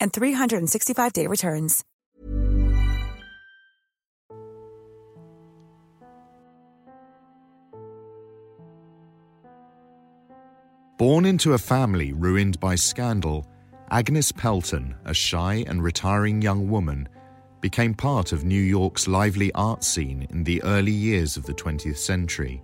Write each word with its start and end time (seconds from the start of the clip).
and 0.00 0.12
365-day 0.12 1.26
returns. 1.26 1.84
Born 10.96 11.26
into 11.26 11.54
a 11.54 11.58
family 11.58 12.12
ruined 12.12 12.60
by 12.60 12.76
scandal, 12.76 13.46
Agnes 13.90 14.30
Pelton, 14.30 14.94
a 15.04 15.12
shy 15.12 15.64
and 15.66 15.82
retiring 15.82 16.40
young 16.40 16.68
woman, 16.68 17.08
became 17.60 17.94
part 17.94 18.32
of 18.32 18.44
New 18.44 18.60
York's 18.60 19.08
lively 19.08 19.50
art 19.54 19.82
scene 19.82 20.26
in 20.30 20.44
the 20.44 20.62
early 20.62 20.92
years 20.92 21.36
of 21.36 21.46
the 21.46 21.52
20th 21.52 21.96
century. 21.96 22.62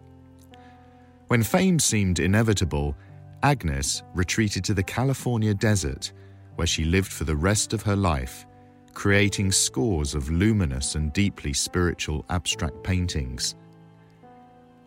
When 1.26 1.42
fame 1.42 1.78
seemed 1.78 2.20
inevitable, 2.20 2.94
Agnes 3.42 4.04
retreated 4.14 4.62
to 4.64 4.74
the 4.74 4.82
California 4.82 5.52
desert, 5.52 6.12
where 6.60 6.66
she 6.66 6.84
lived 6.84 7.10
for 7.10 7.24
the 7.24 7.34
rest 7.34 7.72
of 7.72 7.80
her 7.80 7.96
life, 7.96 8.44
creating 8.92 9.50
scores 9.50 10.14
of 10.14 10.28
luminous 10.28 10.94
and 10.94 11.10
deeply 11.14 11.54
spiritual 11.54 12.22
abstract 12.28 12.82
paintings. 12.82 13.54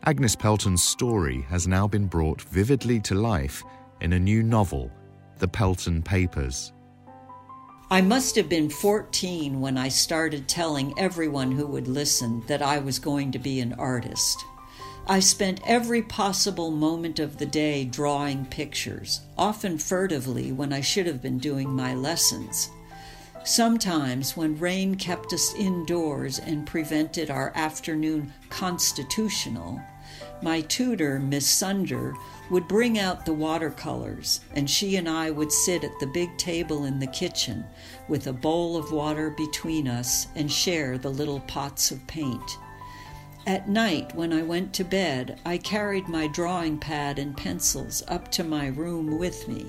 Agnes 0.05 0.35
Pelton's 0.35 0.83
story 0.83 1.41
has 1.49 1.67
now 1.67 1.87
been 1.87 2.05
brought 2.05 2.43
vividly 2.43 2.99
to 2.99 3.15
life 3.15 3.63
in 4.01 4.13
a 4.13 4.19
new 4.19 4.43
novel, 4.43 4.91
The 5.39 5.47
Pelton 5.47 6.03
Papers. 6.03 6.73
I 7.89 8.01
must 8.01 8.35
have 8.35 8.49
been 8.49 8.69
14 8.69 9.59
when 9.59 9.75
I 9.75 9.87
started 9.87 10.47
telling 10.47 10.93
everyone 10.99 11.51
who 11.51 11.65
would 11.65 11.87
listen 11.87 12.43
that 12.45 12.61
I 12.61 12.77
was 12.77 12.99
going 12.99 13.31
to 13.31 13.39
be 13.39 13.61
an 13.61 13.73
artist. 13.79 14.45
I 15.05 15.19
spent 15.19 15.59
every 15.65 16.01
possible 16.01 16.71
moment 16.71 17.19
of 17.19 17.37
the 17.37 17.45
day 17.45 17.83
drawing 17.83 18.45
pictures, 18.45 19.19
often 19.37 19.77
furtively 19.77 20.53
when 20.53 20.71
I 20.71 20.79
should 20.79 21.07
have 21.07 21.21
been 21.21 21.39
doing 21.39 21.69
my 21.69 21.93
lessons. 21.93 22.69
Sometimes, 23.43 24.37
when 24.37 24.57
rain 24.57 24.95
kept 24.95 25.33
us 25.33 25.53
indoors 25.55 26.39
and 26.39 26.65
prevented 26.65 27.29
our 27.29 27.51
afternoon 27.53 28.31
constitutional, 28.49 29.81
my 30.41 30.61
tutor, 30.61 31.19
Miss 31.19 31.49
Sunder, 31.49 32.15
would 32.49 32.69
bring 32.69 32.97
out 32.97 33.25
the 33.25 33.33
watercolors, 33.33 34.39
and 34.53 34.69
she 34.69 34.95
and 34.95 35.09
I 35.09 35.31
would 35.31 35.51
sit 35.51 35.83
at 35.83 35.99
the 35.99 36.07
big 36.07 36.37
table 36.37 36.85
in 36.85 36.99
the 36.99 37.07
kitchen 37.07 37.65
with 38.07 38.27
a 38.27 38.33
bowl 38.33 38.77
of 38.77 38.93
water 38.93 39.31
between 39.31 39.89
us 39.89 40.27
and 40.35 40.49
share 40.49 40.97
the 40.97 41.09
little 41.09 41.41
pots 41.41 41.91
of 41.91 42.07
paint. 42.07 42.57
At 43.45 43.67
night, 43.67 44.15
when 44.15 44.31
I 44.31 44.41
went 44.41 44.71
to 44.73 44.85
bed, 44.85 45.37
I 45.45 45.57
carried 45.57 46.07
my 46.07 46.27
drawing 46.27 46.77
pad 46.77 47.19
and 47.19 47.35
pencils 47.35 48.01
up 48.07 48.31
to 48.31 48.43
my 48.43 48.67
room 48.67 49.17
with 49.19 49.49
me. 49.49 49.65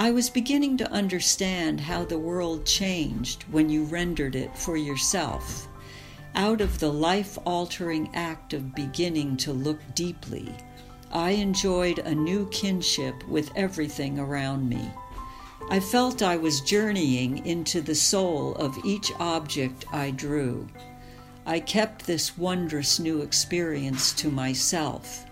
I 0.00 0.10
was 0.10 0.28
beginning 0.28 0.78
to 0.78 0.90
understand 0.90 1.80
how 1.80 2.04
the 2.04 2.18
world 2.18 2.66
changed 2.66 3.44
when 3.44 3.68
you 3.68 3.84
rendered 3.84 4.34
it 4.34 4.58
for 4.58 4.76
yourself. 4.76 5.68
Out 6.34 6.60
of 6.60 6.80
the 6.80 6.92
life 6.92 7.38
altering 7.44 8.10
act 8.14 8.52
of 8.52 8.74
beginning 8.74 9.36
to 9.38 9.52
look 9.52 9.80
deeply, 9.94 10.52
I 11.12 11.30
enjoyed 11.32 12.00
a 12.00 12.14
new 12.14 12.48
kinship 12.48 13.22
with 13.28 13.52
everything 13.54 14.18
around 14.18 14.68
me. 14.68 14.90
I 15.70 15.78
felt 15.78 16.20
I 16.20 16.36
was 16.36 16.60
journeying 16.62 17.46
into 17.46 17.80
the 17.80 17.94
soul 17.94 18.56
of 18.56 18.76
each 18.84 19.12
object 19.20 19.84
I 19.92 20.10
drew. 20.10 20.66
I 21.44 21.60
kept 21.60 22.06
this 22.06 22.38
wondrous 22.38 22.98
new 22.98 23.20
experience 23.22 24.12
to 24.14 24.30
myself. 24.30 25.26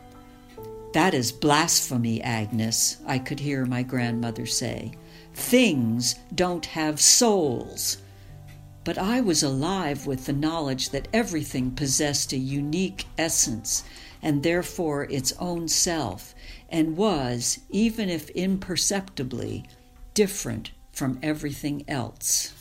That 0.93 1.15
is 1.15 1.31
blasphemy, 1.31 2.21
Agnes, 2.21 2.99
I 3.07 3.19
could 3.21 3.39
hear 3.39 3.65
my 3.65 3.85
grandmother 3.85 4.47
say. 4.47 4.93
Things 5.35 6.17
don't 6.35 6.67
have 6.67 7.01
souls. 7.01 7.99
But 8.83 8.99
I 8.99 9.21
was 9.21 9.43
alive 9.43 10.07
with 10.07 10.27
the 10.27 10.33
knowledge 10.33 10.91
that 10.91 11.07
everything 11.13 11.71
possessed 11.71 12.33
a 12.33 12.39
unique 12.39 13.05
essence 13.17 13.85
and 14.23 14.43
therefore 14.43 15.05
its 15.05 15.33
own 15.39 15.69
self, 15.69 16.35
and 16.69 16.97
was, 16.97 17.61
even 17.71 18.09
if 18.09 18.29
imperceptibly, 18.31 19.65
different 20.15 20.73
from 20.93 21.19
everything 21.23 21.85
else. 21.89 22.60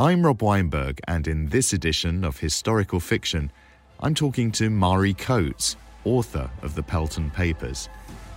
I'm 0.00 0.24
Rob 0.24 0.42
Weinberg, 0.42 1.00
and 1.08 1.26
in 1.26 1.48
this 1.48 1.72
edition 1.72 2.22
of 2.22 2.38
Historical 2.38 3.00
Fiction, 3.00 3.50
I'm 3.98 4.14
talking 4.14 4.52
to 4.52 4.70
Mari 4.70 5.12
Coates, 5.12 5.74
author 6.04 6.48
of 6.62 6.76
the 6.76 6.84
Pelton 6.84 7.32
Papers, 7.32 7.88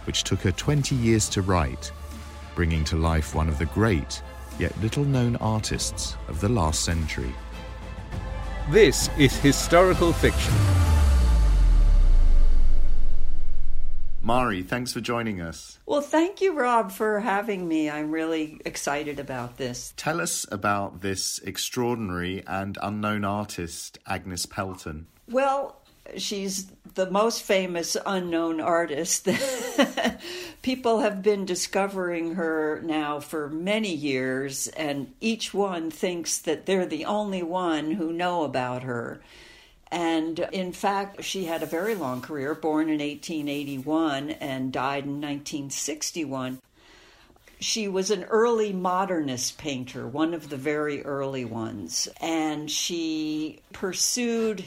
which 0.06 0.24
took 0.24 0.40
her 0.40 0.52
20 0.52 0.96
years 0.96 1.30
to 1.30 1.44
write, 1.44 1.92
bringing 2.56 2.84
to 2.86 2.96
life 2.96 3.36
one 3.36 3.48
of 3.48 3.60
the 3.60 3.68
great, 3.68 4.24
yet 4.58 4.76
little 4.82 5.06
known 5.06 5.36
artists 5.36 6.18
of 6.28 6.42
the 6.42 6.50
last 6.50 6.84
century. 6.84 7.36
This 8.72 9.12
is 9.20 9.38
Historical 9.38 10.14
Fiction. 10.14 10.91
Mari, 14.24 14.62
thanks 14.62 14.94
for 14.94 15.02
joining 15.02 15.42
us. 15.42 15.80
Well, 15.88 16.02
thank 16.02 16.42
you, 16.42 16.54
Rob, 16.54 16.92
for 16.92 17.22
having 17.22 17.68
me. 17.68 17.90
I'm 17.90 18.12
really 18.12 18.62
excited 18.66 19.20
about 19.20 19.58
this. 19.58 19.96
Tell 19.98 20.22
us 20.22 20.46
about 20.52 21.02
this 21.02 21.40
extraordinary 21.40 22.44
and 22.46 22.78
unknown 22.84 23.26
artist, 23.26 23.98
Agnes 24.06 24.46
Pelton. 24.46 25.08
Well, 25.28 25.82
she's 26.18 26.72
the 26.94 27.10
most 27.10 27.42
famous 27.42 27.98
unknown 28.06 28.62
artist. 28.62 29.28
People 30.62 31.00
have 31.00 31.24
been 31.24 31.46
discovering 31.46 32.36
her 32.36 32.80
now 32.84 33.20
for 33.20 33.50
many 33.50 33.94
years, 33.94 34.68
and 34.68 35.14
each 35.20 35.52
one 35.52 35.90
thinks 35.90 36.38
that 36.38 36.68
they're 36.68 36.86
the 36.86 37.06
only 37.06 37.42
one 37.42 37.92
who 37.92 38.14
know 38.14 38.44
about 38.44 38.84
her. 38.84 39.20
And 39.92 40.40
in 40.52 40.72
fact, 40.72 41.24
she 41.24 41.46
had 41.46 41.62
a 41.62 41.68
very 41.68 41.96
long 41.96 42.22
career, 42.22 42.56
born 42.56 42.90
in 42.90 43.00
1881 43.00 44.32
and 44.32 44.72
died 44.72 45.04
in 45.04 45.22
1961. 45.22 46.62
She 47.60 47.88
was 47.88 48.10
an 48.10 48.24
early 48.24 48.74
modernist 48.74 49.58
painter, 49.58 50.08
one 50.08 50.34
of 50.34 50.50
the 50.50 50.58
very 50.58 51.04
early 51.04 51.46
ones, 51.46 52.08
and 52.20 52.72
she 52.72 53.60
pursued 53.74 54.64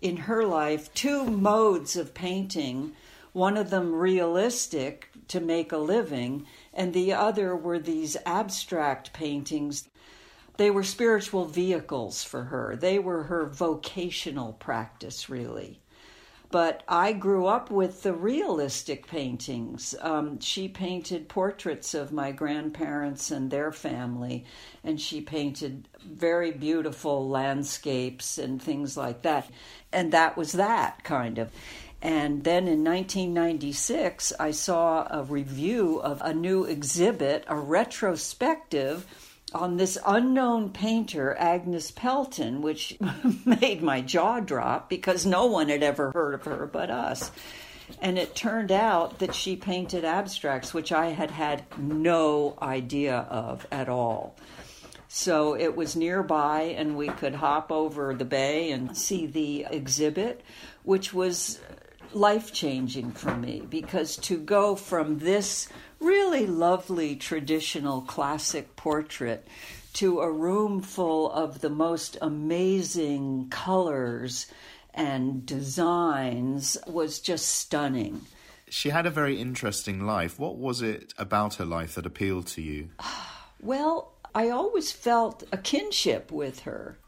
in 0.00 0.16
her 0.16 0.44
life 0.44 0.92
two 0.94 1.24
modes 1.24 1.96
of 1.96 2.14
painting 2.14 2.94
one 3.36 3.58
of 3.58 3.68
them 3.68 3.94
realistic 3.94 5.10
to 5.28 5.40
make 5.40 5.70
a 5.70 5.76
living, 5.76 6.46
and 6.72 6.94
the 6.94 7.12
other 7.12 7.54
were 7.54 7.78
these 7.78 8.16
abstract 8.24 9.12
paintings 9.12 9.86
they 10.56 10.70
were 10.70 10.84
spiritual 10.84 11.44
vehicles 11.44 12.24
for 12.24 12.44
her. 12.44 12.76
They 12.76 12.98
were 12.98 13.24
her 13.24 13.46
vocational 13.46 14.54
practice, 14.54 15.28
really. 15.28 15.80
But 16.50 16.84
I 16.86 17.12
grew 17.12 17.46
up 17.46 17.70
with 17.70 18.02
the 18.02 18.14
realistic 18.14 19.08
paintings. 19.08 19.94
Um, 20.00 20.38
she 20.38 20.68
painted 20.68 21.28
portraits 21.28 21.92
of 21.92 22.12
my 22.12 22.30
grandparents 22.30 23.32
and 23.32 23.50
their 23.50 23.72
family, 23.72 24.44
and 24.84 25.00
she 25.00 25.20
painted 25.20 25.88
very 26.00 26.52
beautiful 26.52 27.28
landscapes 27.28 28.38
and 28.38 28.62
things 28.62 28.96
like 28.96 29.22
that. 29.22 29.50
And 29.92 30.12
that 30.12 30.36
was 30.36 30.52
that 30.52 31.02
kind 31.02 31.38
of. 31.38 31.50
And 32.00 32.44
then 32.44 32.68
in 32.68 32.84
1996, 32.84 34.32
I 34.38 34.52
saw 34.52 35.08
a 35.10 35.24
review 35.24 35.98
of 35.98 36.20
a 36.22 36.32
new 36.32 36.64
exhibit, 36.64 37.44
a 37.48 37.56
retrospective 37.56 39.06
on 39.54 39.76
this 39.76 39.96
unknown 40.06 40.70
painter, 40.70 41.34
Agnes 41.38 41.90
Pelton, 41.90 42.62
which 42.62 42.98
made 43.44 43.82
my 43.82 44.00
jaw 44.00 44.40
drop 44.40 44.88
because 44.88 45.24
no 45.24 45.46
one 45.46 45.68
had 45.68 45.82
ever 45.82 46.10
heard 46.10 46.34
of 46.34 46.44
her 46.44 46.66
but 46.66 46.90
us. 46.90 47.30
And 48.00 48.18
it 48.18 48.34
turned 48.34 48.72
out 48.72 49.20
that 49.20 49.34
she 49.34 49.54
painted 49.54 50.04
abstracts, 50.04 50.74
which 50.74 50.90
I 50.90 51.06
had 51.06 51.30
had 51.30 51.64
no 51.78 52.58
idea 52.60 53.18
of 53.30 53.66
at 53.70 53.88
all. 53.88 54.34
So 55.08 55.54
it 55.54 55.76
was 55.76 55.94
nearby, 55.94 56.74
and 56.76 56.96
we 56.96 57.08
could 57.08 57.36
hop 57.36 57.70
over 57.70 58.12
the 58.12 58.24
bay 58.24 58.72
and 58.72 58.96
see 58.96 59.26
the 59.26 59.66
exhibit, 59.70 60.42
which 60.82 61.14
was 61.14 61.60
life 62.12 62.52
changing 62.52 63.12
for 63.12 63.36
me 63.36 63.62
because 63.68 64.16
to 64.16 64.38
go 64.38 64.74
from 64.74 65.18
this 65.18 65.68
really 66.00 66.46
lovely 66.46 67.16
traditional 67.16 68.02
classic 68.02 68.76
portrait 68.76 69.46
to 69.94 70.20
a 70.20 70.30
room 70.30 70.82
full 70.82 71.30
of 71.32 71.60
the 71.60 71.70
most 71.70 72.18
amazing 72.20 73.48
colors 73.50 74.46
and 74.92 75.46
designs 75.46 76.76
was 76.86 77.20
just 77.20 77.48
stunning. 77.48 78.22
She 78.68 78.90
had 78.90 79.06
a 79.06 79.10
very 79.10 79.40
interesting 79.40 80.04
life. 80.04 80.38
What 80.38 80.58
was 80.58 80.82
it 80.82 81.14
about 81.16 81.54
her 81.54 81.64
life 81.64 81.94
that 81.94 82.06
appealed 82.06 82.46
to 82.48 82.62
you? 82.62 82.90
Well, 83.58 84.12
I 84.34 84.50
always 84.50 84.92
felt 84.92 85.42
a 85.50 85.56
kinship 85.56 86.30
with 86.30 86.60
her. 86.60 86.98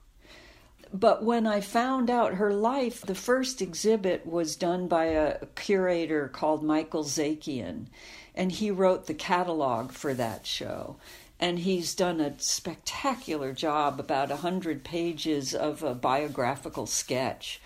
But 0.92 1.22
when 1.22 1.46
I 1.46 1.60
found 1.60 2.08
out 2.08 2.34
her 2.34 2.52
life, 2.52 3.02
the 3.02 3.14
first 3.14 3.60
exhibit 3.60 4.26
was 4.26 4.56
done 4.56 4.88
by 4.88 5.06
a 5.06 5.44
curator 5.54 6.28
called 6.28 6.62
Michael 6.62 7.04
Zakian, 7.04 7.88
and 8.34 8.50
he 8.50 8.70
wrote 8.70 9.06
the 9.06 9.14
catalog 9.14 9.92
for 9.92 10.14
that 10.14 10.46
show. 10.46 10.96
And 11.38 11.58
he's 11.58 11.94
done 11.94 12.20
a 12.20 12.38
spectacular 12.40 13.52
job, 13.52 14.00
about 14.00 14.30
a 14.30 14.36
hundred 14.36 14.82
pages 14.82 15.54
of 15.54 15.82
a 15.82 15.94
biographical 15.94 16.86
sketch. 16.86 17.60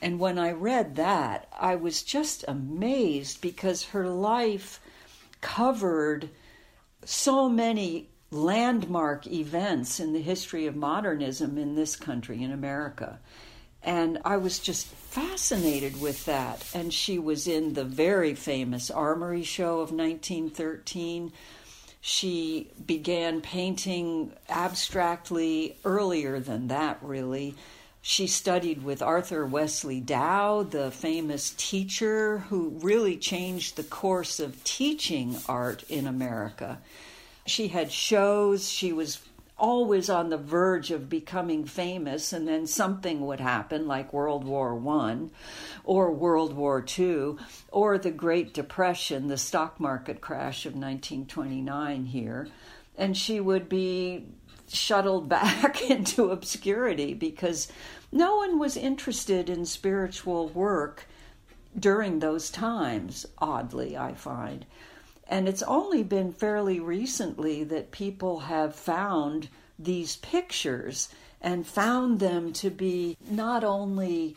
And 0.00 0.20
when 0.20 0.38
I 0.38 0.52
read 0.52 0.96
that, 0.96 1.48
I 1.58 1.74
was 1.74 2.02
just 2.02 2.44
amazed 2.46 3.40
because 3.40 3.86
her 3.86 4.08
life 4.08 4.80
covered 5.40 6.30
so 7.04 7.48
many 7.48 8.08
landmark 8.30 9.26
events 9.26 10.00
in 10.00 10.12
the 10.12 10.20
history 10.20 10.66
of 10.66 10.76
modernism 10.76 11.56
in 11.56 11.74
this 11.74 11.96
country, 11.96 12.42
in 12.42 12.52
America. 12.52 13.18
And 13.82 14.18
I 14.24 14.36
was 14.36 14.58
just 14.58 14.86
fascinated 14.86 16.00
with 16.00 16.24
that. 16.26 16.64
And 16.74 16.92
she 16.92 17.18
was 17.18 17.46
in 17.46 17.74
the 17.74 17.84
very 17.84 18.34
famous 18.34 18.90
Armory 18.90 19.44
Show 19.44 19.80
of 19.80 19.92
1913. 19.92 21.32
She 22.00 22.70
began 22.84 23.40
painting 23.40 24.32
abstractly 24.48 25.76
earlier 25.84 26.38
than 26.40 26.68
that, 26.68 26.98
really. 27.02 27.54
She 28.00 28.26
studied 28.26 28.84
with 28.84 29.02
Arthur 29.02 29.44
Wesley 29.44 30.00
Dow, 30.00 30.62
the 30.62 30.90
famous 30.90 31.54
teacher 31.56 32.38
who 32.48 32.78
really 32.80 33.16
changed 33.16 33.76
the 33.76 33.82
course 33.82 34.38
of 34.38 34.62
teaching 34.64 35.36
art 35.48 35.82
in 35.88 36.06
America. 36.06 36.78
She 37.48 37.68
had 37.68 37.90
shows, 37.90 38.70
she 38.70 38.92
was 38.92 39.20
always 39.58 40.08
on 40.08 40.30
the 40.30 40.36
verge 40.36 40.90
of 40.90 41.08
becoming 41.08 41.64
famous 41.64 42.32
and 42.32 42.46
then 42.46 42.66
something 42.66 43.26
would 43.26 43.40
happen 43.40 43.88
like 43.88 44.12
world 44.12 44.44
war 44.44 44.74
one 44.74 45.30
or 45.82 46.12
world 46.12 46.52
war 46.52 46.80
two 46.80 47.36
or 47.72 47.98
the 47.98 48.10
great 48.10 48.54
depression 48.54 49.26
the 49.26 49.36
stock 49.36 49.80
market 49.80 50.20
crash 50.20 50.64
of 50.64 50.74
1929 50.74 52.04
here 52.06 52.46
and 52.96 53.16
she 53.16 53.40
would 53.40 53.68
be 53.68 54.24
shuttled 54.68 55.28
back 55.28 55.82
into 55.90 56.30
obscurity 56.30 57.14
because 57.14 57.66
no 58.12 58.36
one 58.36 58.60
was 58.60 58.76
interested 58.76 59.50
in 59.50 59.66
spiritual 59.66 60.48
work 60.50 61.06
during 61.76 62.20
those 62.20 62.48
times 62.48 63.26
oddly 63.38 63.96
i 63.96 64.14
find 64.14 64.64
and 65.28 65.48
it's 65.48 65.62
only 65.62 66.02
been 66.02 66.32
fairly 66.32 66.80
recently 66.80 67.62
that 67.64 67.90
people 67.90 68.40
have 68.40 68.74
found 68.74 69.48
these 69.78 70.16
pictures 70.16 71.08
and 71.40 71.66
found 71.66 72.18
them 72.18 72.52
to 72.52 72.70
be 72.70 73.16
not 73.30 73.62
only 73.62 74.36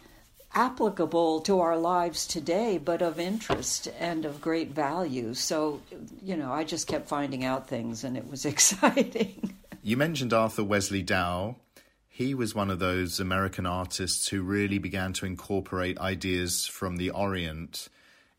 applicable 0.53 1.39
to 1.41 1.61
our 1.61 1.77
lives 1.77 2.27
today, 2.27 2.77
but 2.77 3.01
of 3.01 3.19
interest 3.19 3.87
and 3.99 4.25
of 4.25 4.41
great 4.41 4.71
value. 4.71 5.33
So, 5.33 5.81
you 6.21 6.35
know, 6.35 6.51
I 6.51 6.63
just 6.63 6.87
kept 6.87 7.07
finding 7.07 7.45
out 7.45 7.67
things 7.67 8.03
and 8.03 8.17
it 8.17 8.29
was 8.29 8.45
exciting. 8.45 9.55
You 9.81 9.97
mentioned 9.97 10.33
Arthur 10.33 10.63
Wesley 10.63 11.01
Dow. 11.01 11.55
He 12.09 12.35
was 12.35 12.53
one 12.53 12.69
of 12.69 12.79
those 12.79 13.19
American 13.19 13.65
artists 13.65 14.27
who 14.27 14.43
really 14.43 14.77
began 14.77 15.13
to 15.13 15.25
incorporate 15.25 15.97
ideas 15.97 16.67
from 16.67 16.97
the 16.97 17.09
Orient 17.09 17.87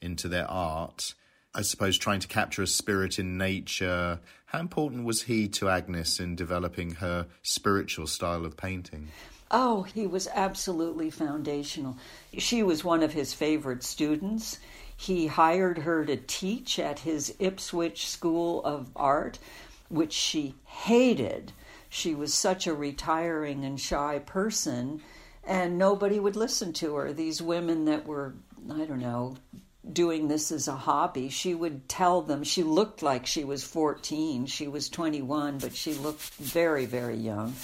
into 0.01 0.29
their 0.29 0.49
art. 0.49 1.15
I 1.55 1.63
suppose, 1.63 1.99
trying 1.99 2.21
to 2.21 2.29
capture 2.29 2.63
a 2.63 2.67
spirit 2.67 3.19
in 3.19 3.37
nature. 3.37 4.21
How 4.47 4.59
important 4.59 5.05
was 5.05 5.23
he 5.23 5.49
to 5.49 5.69
Agnes 5.69 6.19
in 6.19 6.35
developing 6.35 6.93
her 6.93 7.27
spiritual 7.43 8.07
style 8.07 8.47
of 8.47 8.57
painting? 8.57 9.09
Oh, 9.51 9.83
he 9.83 10.07
was 10.07 10.29
absolutely 10.33 11.11
foundational. 11.11 11.99
She 12.39 12.63
was 12.63 12.85
one 12.85 13.03
of 13.03 13.13
his 13.13 13.35
favorite 13.35 13.83
students. 13.83 14.59
He 14.97 15.27
hired 15.27 15.79
her 15.79 16.07
to 16.07 16.17
teach 16.17 16.79
at 16.79 17.01
his 17.01 17.35
Ipswich 17.39 18.09
School 18.09 18.65
of 18.65 18.89
Art, 18.97 19.39
which 19.91 20.15
she 20.15 20.55
hated. 20.65 21.53
She 21.91 22.15
was 22.15 22.33
such 22.33 22.67
a 22.67 22.73
retiring 22.73 23.63
and 23.63 23.79
shy 23.79 24.21
person, 24.21 25.03
and 25.45 25.77
nobody 25.77 26.19
would 26.19 26.37
listen 26.37 26.73
to 26.75 26.95
her. 26.95 27.13
These 27.13 27.43
women 27.43 27.85
that 27.85 28.07
were, 28.07 28.33
I 28.71 28.87
don't 28.87 29.01
know, 29.01 29.37
doing 29.91 30.29
this 30.29 30.53
as 30.53 30.69
a 30.69 30.77
hobby. 30.77 31.29
She 31.29 31.55
would 31.55 31.89
tell 31.89 32.23
them 32.23 32.45
she 32.45 32.63
looked 32.63 33.03
like 33.03 33.27
she 33.27 33.45
was 33.45 33.65
14. 33.65 34.47
She 34.47 34.69
was 34.69 34.89
21, 34.89 35.59
but 35.59 35.75
she 35.75 35.95
looked 35.95 36.23
very, 36.35 36.87
very 36.87 37.17
young. 37.17 37.55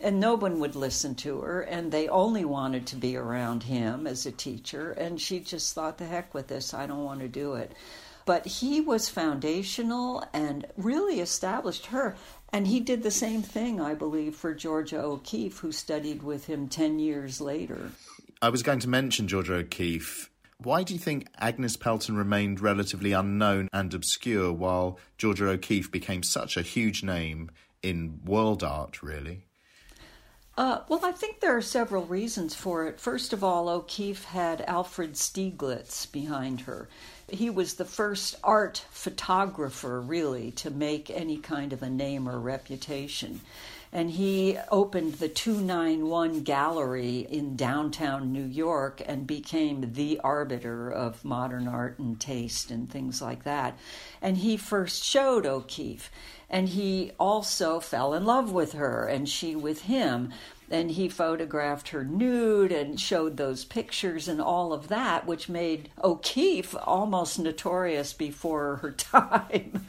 And 0.00 0.20
no 0.20 0.34
one 0.34 0.58
would 0.60 0.76
listen 0.76 1.14
to 1.16 1.40
her, 1.40 1.62
and 1.62 1.90
they 1.90 2.08
only 2.08 2.44
wanted 2.44 2.86
to 2.88 2.96
be 2.96 3.16
around 3.16 3.62
him 3.62 4.06
as 4.06 4.26
a 4.26 4.32
teacher. 4.32 4.90
And 4.92 5.18
she 5.20 5.40
just 5.40 5.74
thought, 5.74 5.96
the 5.96 6.04
heck 6.04 6.34
with 6.34 6.48
this, 6.48 6.74
I 6.74 6.86
don't 6.86 7.04
want 7.04 7.20
to 7.20 7.28
do 7.28 7.54
it. 7.54 7.72
But 8.26 8.44
he 8.44 8.80
was 8.80 9.08
foundational 9.08 10.24
and 10.32 10.66
really 10.76 11.20
established 11.20 11.86
her. 11.86 12.16
And 12.52 12.66
he 12.66 12.80
did 12.80 13.02
the 13.02 13.10
same 13.10 13.42
thing, 13.42 13.80
I 13.80 13.94
believe, 13.94 14.34
for 14.34 14.54
Georgia 14.54 15.00
O'Keeffe, 15.00 15.58
who 15.58 15.72
studied 15.72 16.22
with 16.22 16.46
him 16.46 16.68
10 16.68 16.98
years 16.98 17.40
later. 17.40 17.92
I 18.42 18.50
was 18.50 18.62
going 18.62 18.80
to 18.80 18.88
mention 18.88 19.28
Georgia 19.28 19.54
O'Keeffe 19.54 20.30
why 20.64 20.82
do 20.82 20.94
you 20.94 20.98
think 20.98 21.28
Agnes 21.38 21.76
Pelton 21.76 22.16
remained 22.16 22.60
relatively 22.60 23.12
unknown 23.12 23.68
and 23.72 23.92
obscure 23.92 24.52
while 24.52 24.98
Georgia 25.18 25.48
O'Keeffe 25.48 25.90
became 25.90 26.22
such 26.22 26.56
a 26.56 26.62
huge 26.62 27.02
name 27.02 27.50
in 27.82 28.20
world 28.24 28.64
art, 28.64 29.02
really? 29.02 29.44
Uh, 30.56 30.80
well, 30.88 31.00
I 31.02 31.10
think 31.10 31.40
there 31.40 31.56
are 31.56 31.62
several 31.62 32.04
reasons 32.04 32.54
for 32.54 32.86
it. 32.86 33.00
First 33.00 33.32
of 33.32 33.42
all, 33.42 33.68
O'Keeffe 33.68 34.24
had 34.24 34.60
Alfred 34.62 35.14
Stieglitz 35.14 36.10
behind 36.10 36.62
her. 36.62 36.88
He 37.28 37.50
was 37.50 37.74
the 37.74 37.84
first 37.84 38.36
art 38.44 38.84
photographer, 38.90 40.00
really, 40.00 40.52
to 40.52 40.70
make 40.70 41.10
any 41.10 41.38
kind 41.38 41.72
of 41.72 41.82
a 41.82 41.90
name 41.90 42.28
or 42.28 42.38
reputation 42.38 43.40
and 43.94 44.10
he 44.10 44.58
opened 44.72 45.14
the 45.14 45.28
291 45.28 46.40
Gallery 46.40 47.28
in 47.30 47.54
downtown 47.54 48.32
New 48.32 48.44
York 48.44 49.00
and 49.06 49.24
became 49.24 49.92
the 49.92 50.20
arbiter 50.24 50.90
of 50.90 51.24
modern 51.24 51.68
art 51.68 52.00
and 52.00 52.18
taste 52.18 52.72
and 52.72 52.90
things 52.90 53.22
like 53.22 53.44
that. 53.44 53.78
And 54.20 54.38
he 54.38 54.56
first 54.56 55.04
showed 55.04 55.46
O'Keeffe, 55.46 56.10
and 56.50 56.68
he 56.68 57.12
also 57.20 57.78
fell 57.78 58.14
in 58.14 58.26
love 58.26 58.50
with 58.50 58.72
her, 58.72 59.06
and 59.06 59.28
she 59.28 59.54
with 59.54 59.82
him. 59.82 60.32
And 60.70 60.90
he 60.90 61.08
photographed 61.08 61.90
her 61.90 62.02
nude 62.02 62.72
and 62.72 62.98
showed 62.98 63.36
those 63.36 63.64
pictures 63.64 64.26
and 64.26 64.40
all 64.40 64.72
of 64.72 64.88
that, 64.88 65.24
which 65.24 65.48
made 65.48 65.90
O'Keeffe 66.02 66.74
almost 66.82 67.38
notorious 67.38 68.12
before 68.12 68.76
her 68.76 68.90
time. 68.98 69.86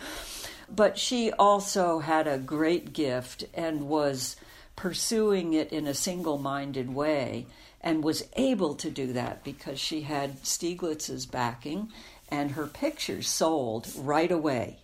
But 0.70 0.98
she 0.98 1.32
also 1.32 2.00
had 2.00 2.28
a 2.28 2.38
great 2.38 2.94
gift 2.94 3.46
and 3.54 3.88
was 3.88 4.36
pursuing 4.76 5.54
it 5.54 5.72
in 5.72 5.88
a 5.88 5.94
single 5.94 6.38
minded 6.38 6.94
way 6.94 7.46
and 7.82 8.04
was 8.04 8.28
able 8.36 8.76
to 8.76 8.90
do 8.90 9.14
that 9.14 9.44
because 9.44 9.80
she 9.80 10.02
had 10.02 10.44
Stieglitz's 10.44 11.26
backing 11.26 11.92
and 12.30 12.52
her 12.52 12.68
pictures 12.68 13.30
sold 13.30 13.88
right 13.96 14.32
away. 14.32 14.80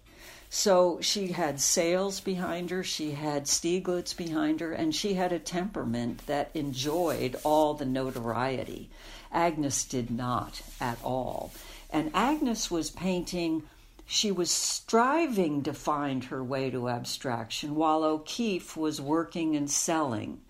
So 0.53 0.99
she 1.01 1.27
had 1.27 1.61
sales 1.61 2.19
behind 2.19 2.71
her, 2.71 2.83
she 2.83 3.11
had 3.11 3.47
Stieglitz 3.47 4.13
behind 4.13 4.59
her, 4.59 4.73
and 4.73 4.93
she 4.93 5.13
had 5.13 5.31
a 5.31 5.39
temperament 5.39 6.27
that 6.27 6.51
enjoyed 6.53 7.37
all 7.43 7.73
the 7.73 7.85
notoriety. 7.85 8.89
Agnes 9.31 9.85
did 9.85 10.11
not 10.11 10.61
at 10.81 10.97
all. 11.03 11.51
And 11.89 12.11
Agnes 12.13 12.69
was 12.69 12.89
painting 12.89 13.63
she 14.11 14.29
was 14.29 14.51
striving 14.51 15.63
to 15.63 15.73
find 15.73 16.25
her 16.25 16.43
way 16.43 16.69
to 16.69 16.89
abstraction 16.89 17.75
while 17.75 18.03
O'Keeffe 18.03 18.75
was 18.75 18.99
working 18.99 19.55
and 19.55 19.71
selling. 19.71 20.41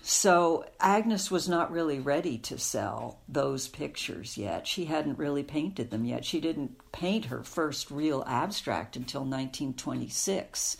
So 0.00 0.64
Agnes 0.80 1.30
was 1.30 1.46
not 1.46 1.70
really 1.70 1.98
ready 1.98 2.38
to 2.38 2.56
sell 2.56 3.20
those 3.28 3.68
pictures 3.68 4.38
yet. 4.38 4.66
She 4.66 4.86
hadn't 4.86 5.18
really 5.18 5.42
painted 5.42 5.90
them 5.90 6.06
yet. 6.06 6.24
She 6.24 6.40
didn't 6.40 6.78
paint 6.92 7.26
her 7.26 7.42
first 7.42 7.90
real 7.90 8.24
abstract 8.26 8.96
until 8.96 9.20
1926. 9.20 10.78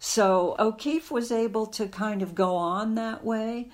So 0.00 0.56
O'Keeffe 0.58 1.12
was 1.12 1.30
able 1.30 1.66
to 1.66 1.86
kind 1.86 2.20
of 2.22 2.34
go 2.34 2.56
on 2.56 2.96
that 2.96 3.24
way, 3.24 3.70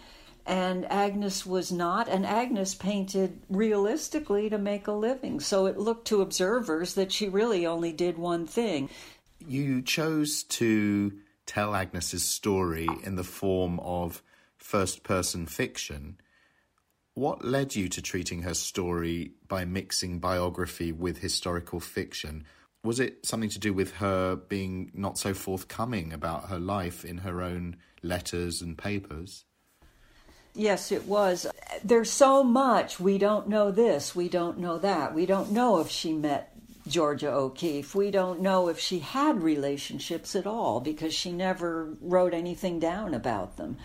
and 0.50 0.90
Agnes 0.90 1.46
was 1.46 1.70
not. 1.70 2.08
And 2.08 2.26
Agnes 2.26 2.74
painted 2.74 3.40
realistically 3.48 4.50
to 4.50 4.58
make 4.58 4.88
a 4.88 4.92
living. 4.92 5.38
So 5.38 5.66
it 5.66 5.78
looked 5.78 6.08
to 6.08 6.22
observers 6.22 6.94
that 6.94 7.12
she 7.12 7.28
really 7.28 7.66
only 7.66 7.92
did 7.92 8.18
one 8.18 8.48
thing. 8.48 8.90
You 9.46 9.80
chose 9.80 10.42
to 10.42 11.12
tell 11.46 11.76
Agnes's 11.76 12.26
story 12.26 12.88
in 13.04 13.14
the 13.14 13.22
form 13.22 13.78
of 13.78 14.24
first 14.58 15.04
person 15.04 15.46
fiction. 15.46 16.16
What 17.14 17.44
led 17.44 17.76
you 17.76 17.88
to 17.88 18.02
treating 18.02 18.42
her 18.42 18.54
story 18.54 19.34
by 19.46 19.64
mixing 19.64 20.18
biography 20.18 20.90
with 20.90 21.18
historical 21.18 21.78
fiction? 21.78 22.44
Was 22.82 22.98
it 22.98 23.24
something 23.24 23.50
to 23.50 23.60
do 23.60 23.72
with 23.72 23.92
her 23.94 24.34
being 24.34 24.90
not 24.94 25.16
so 25.16 25.32
forthcoming 25.32 26.12
about 26.12 26.48
her 26.48 26.58
life 26.58 27.04
in 27.04 27.18
her 27.18 27.40
own 27.40 27.76
letters 28.02 28.60
and 28.60 28.76
papers? 28.76 29.44
Yes, 30.54 30.90
it 30.90 31.06
was. 31.06 31.46
There's 31.84 32.10
so 32.10 32.42
much. 32.42 32.98
We 32.98 33.18
don't 33.18 33.48
know 33.48 33.70
this. 33.70 34.14
We 34.14 34.28
don't 34.28 34.58
know 34.58 34.78
that. 34.78 35.14
We 35.14 35.24
don't 35.26 35.52
know 35.52 35.80
if 35.80 35.88
she 35.88 36.12
met 36.12 36.52
Georgia 36.86 37.30
O'Keeffe. 37.30 37.94
We 37.94 38.10
don't 38.10 38.40
know 38.40 38.68
if 38.68 38.78
she 38.78 38.98
had 38.98 39.42
relationships 39.42 40.34
at 40.34 40.46
all 40.46 40.80
because 40.80 41.14
she 41.14 41.32
never 41.32 41.94
wrote 42.00 42.34
anything 42.34 42.80
down 42.80 43.14
about 43.14 43.56
them. 43.56 43.76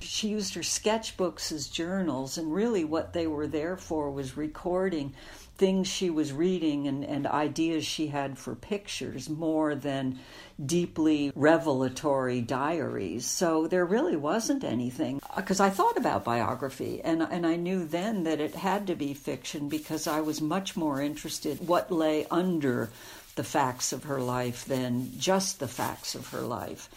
She 0.00 0.28
used 0.28 0.54
her 0.54 0.60
sketchbooks 0.60 1.50
as 1.50 1.66
journals, 1.66 2.36
and 2.36 2.52
really 2.52 2.84
what 2.84 3.12
they 3.12 3.26
were 3.26 3.46
there 3.46 3.76
for 3.76 4.10
was 4.10 4.36
recording 4.36 5.14
things 5.56 5.86
she 5.86 6.10
was 6.10 6.32
reading 6.32 6.88
and, 6.88 7.04
and 7.04 7.26
ideas 7.26 7.86
she 7.86 8.08
had 8.08 8.36
for 8.36 8.54
pictures 8.54 9.28
more 9.28 9.74
than 9.74 10.18
deeply 10.64 11.32
revelatory 11.34 12.40
diaries. 12.40 13.24
So 13.26 13.66
there 13.66 13.84
really 13.84 14.16
wasn't 14.16 14.64
anything. 14.64 15.20
Because 15.36 15.60
I 15.60 15.70
thought 15.70 15.96
about 15.96 16.24
biography, 16.24 17.00
and, 17.02 17.22
and 17.22 17.46
I 17.46 17.56
knew 17.56 17.84
then 17.84 18.24
that 18.24 18.40
it 18.40 18.54
had 18.54 18.88
to 18.88 18.96
be 18.96 19.14
fiction 19.14 19.68
because 19.68 20.06
I 20.06 20.20
was 20.20 20.40
much 20.40 20.76
more 20.76 21.00
interested 21.00 21.66
what 21.66 21.90
lay 21.90 22.26
under 22.30 22.90
the 23.36 23.44
facts 23.44 23.92
of 23.92 24.04
her 24.04 24.20
life 24.20 24.64
than 24.64 25.18
just 25.18 25.60
the 25.60 25.68
facts 25.68 26.14
of 26.14 26.28
her 26.28 26.42
life. 26.42 26.88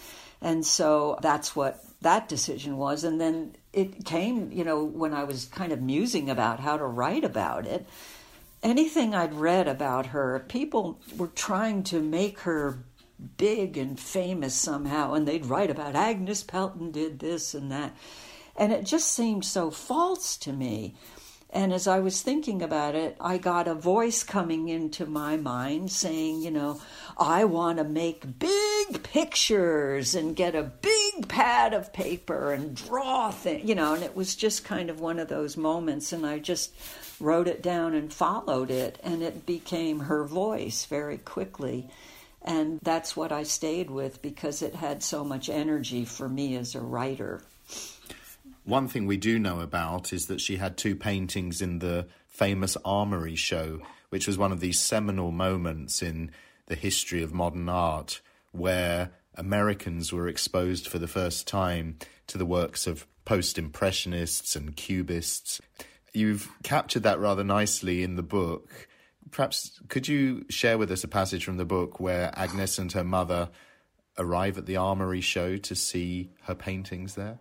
And 0.42 0.66
so 0.66 1.18
that's 1.22 1.56
what 1.56 1.84
that 2.02 2.30
decision 2.30 2.78
was. 2.78 3.04
And 3.04 3.20
then 3.20 3.56
it 3.74 4.06
came, 4.06 4.52
you 4.52 4.64
know, 4.64 4.84
when 4.84 5.14
I 5.14 5.24
was 5.24 5.46
kind 5.46 5.72
of 5.72 5.82
musing 5.82 6.30
about 6.30 6.60
how 6.60 6.78
to 6.78 6.86
write 6.86 7.24
about 7.24 7.66
it. 7.66 7.88
Anything 8.64 9.14
I'd 9.14 9.34
read 9.34 9.68
about 9.68 10.08
her, 10.08 10.44
people 10.48 11.00
were 11.16 11.28
trying 11.28 11.84
to 11.84 12.02
make 12.02 12.40
her 12.40 12.80
big 13.38 13.78
and 13.78 14.00
famous 14.00 14.56
somehow, 14.56 15.14
and 15.14 15.28
they'd 15.28 15.46
write 15.46 15.70
about 15.70 15.96
Agnes 15.96 16.44
Pelton 16.44 16.92
did 16.92 17.20
this 17.20 17.54
and 17.54 17.72
that. 17.72 17.96
And 18.56 18.72
it 18.72 18.86
just 18.86 19.12
seemed 19.12 19.46
so 19.46 19.70
false 19.70 20.38
to 20.38 20.52
me. 20.52 20.96
And 21.50 21.72
as 21.72 21.88
I 21.88 22.00
was 22.00 22.22
thinking 22.22 22.62
about 22.62 22.94
it, 22.94 23.16
I 23.22 23.38
got 23.38 23.70
a 23.70 23.74
voice 23.74 24.22
coming 24.22 24.68
into 24.68 25.06
my 25.06 25.38
mind 25.38 25.92
saying, 25.92 26.42
you 26.42 26.52
know, 26.52 26.82
I 27.18 27.46
want 27.46 27.78
to 27.78 27.86
make 27.86 28.38
big 28.38 29.02
pictures 29.04 30.14
and 30.14 30.36
get 30.36 30.56
a 30.56 30.64
big 30.64 31.28
pad 31.30 31.74
of 31.74 31.94
paper 31.94 32.52
and 32.52 32.76
draw 32.76 33.32
things, 33.32 33.68
you 33.68 33.76
know, 33.76 33.94
and 33.94 34.04
it 34.04 34.16
was 34.16 34.36
just 34.36 34.66
kind 34.66 34.90
of 34.90 35.00
one 35.00 35.20
of 35.20 35.30
those 35.30 35.56
moments. 35.56 36.12
And 36.12 36.26
I 36.26 36.40
just 36.40 36.76
wrote 37.20 37.48
it 37.48 37.62
down 37.62 37.94
and 37.94 38.14
followed 38.14 38.70
it, 38.70 39.00
and 39.04 39.22
it 39.22 39.46
became 39.46 40.02
her 40.02 40.24
voice 40.24 40.86
very 40.86 41.18
quickly. 41.18 41.90
And 42.42 42.80
that's 42.82 43.16
what 43.16 43.32
I 43.32 43.44
stayed 43.44 43.90
with 43.90 44.22
because 44.22 44.62
it 44.62 44.76
had 44.76 45.04
so 45.04 45.24
much 45.24 45.50
energy 45.50 46.06
for 46.06 46.30
me 46.30 46.56
as 46.56 46.76
a 46.76 46.82
writer. 46.82 47.42
One 48.64 48.88
thing 48.88 49.06
we 49.06 49.18
do 49.18 49.40
know 49.40 49.62
about 49.62 50.14
is 50.14 50.28
that 50.28 50.42
she 50.42 50.58
had 50.58 50.78
two 50.78 50.96
paintings 50.96 51.62
in 51.62 51.80
the 51.80 52.08
famous 52.28 52.78
Armory 52.86 53.36
show, 53.36 53.82
which 54.10 54.28
was 54.28 54.38
one 54.38 54.52
of 54.52 54.60
these 54.60 54.80
seminal 54.80 55.32
moments 55.32 56.02
in 56.02 56.32
the 56.68 56.76
history 56.76 57.24
of 57.24 57.34
modern 57.34 57.68
art 57.68 58.22
where 58.52 59.12
Americans 59.36 60.12
were 60.12 60.28
exposed 60.28 60.88
for 60.88 61.00
the 61.00 61.08
first 61.08 61.48
time 61.48 61.98
to 62.28 62.38
the 62.38 62.46
works 62.46 62.88
of 62.88 63.06
post 63.26 63.58
impressionists 63.58 64.56
and 64.56 64.76
cubists. 64.76 65.62
You've 66.14 66.50
captured 66.64 67.04
that 67.04 67.20
rather 67.20 67.44
nicely 67.44 68.04
in 68.04 68.16
the 68.16 68.24
book. 68.24 68.88
Perhaps 69.32 69.82
could 69.90 70.08
you 70.08 70.46
share 70.50 70.78
with 70.78 70.92
us 70.92 71.04
a 71.04 71.08
passage 71.08 71.44
from 71.44 71.58
the 71.58 71.66
book 71.66 72.00
where 72.00 72.32
Agnes 72.34 72.80
and 72.80 72.92
her 72.94 73.04
mother 73.04 73.50
arrive 74.18 74.58
at 74.58 74.66
the 74.66 74.78
Armory 74.78 75.22
show 75.22 75.58
to 75.58 75.76
see 75.76 76.30
her 76.44 76.56
paintings 76.56 77.16
there? 77.16 77.40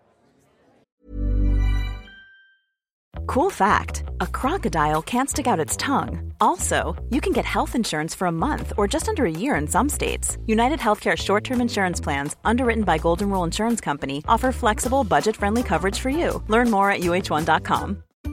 Cool 3.26 3.50
fact 3.50 4.04
a 4.20 4.26
crocodile 4.26 5.02
can't 5.02 5.28
stick 5.28 5.46
out 5.46 5.60
its 5.60 5.76
tongue. 5.76 6.32
Also, 6.40 6.94
you 7.10 7.20
can 7.20 7.32
get 7.32 7.44
health 7.44 7.74
insurance 7.74 8.14
for 8.14 8.26
a 8.26 8.32
month 8.32 8.72
or 8.76 8.86
just 8.86 9.08
under 9.08 9.24
a 9.24 9.30
year 9.30 9.56
in 9.56 9.66
some 9.66 9.88
states. 9.88 10.38
United 10.46 10.78
Healthcare 10.78 11.16
short 11.16 11.44
term 11.44 11.60
insurance 11.60 12.00
plans, 12.00 12.36
underwritten 12.44 12.84
by 12.84 12.98
Golden 12.98 13.30
Rule 13.30 13.44
Insurance 13.44 13.80
Company, 13.80 14.22
offer 14.28 14.52
flexible, 14.52 15.04
budget 15.04 15.36
friendly 15.36 15.62
coverage 15.62 15.98
for 15.98 16.10
you. 16.10 16.42
Learn 16.48 16.70
more 16.70 16.90
at 16.90 17.00
uh1.com. 17.00 18.02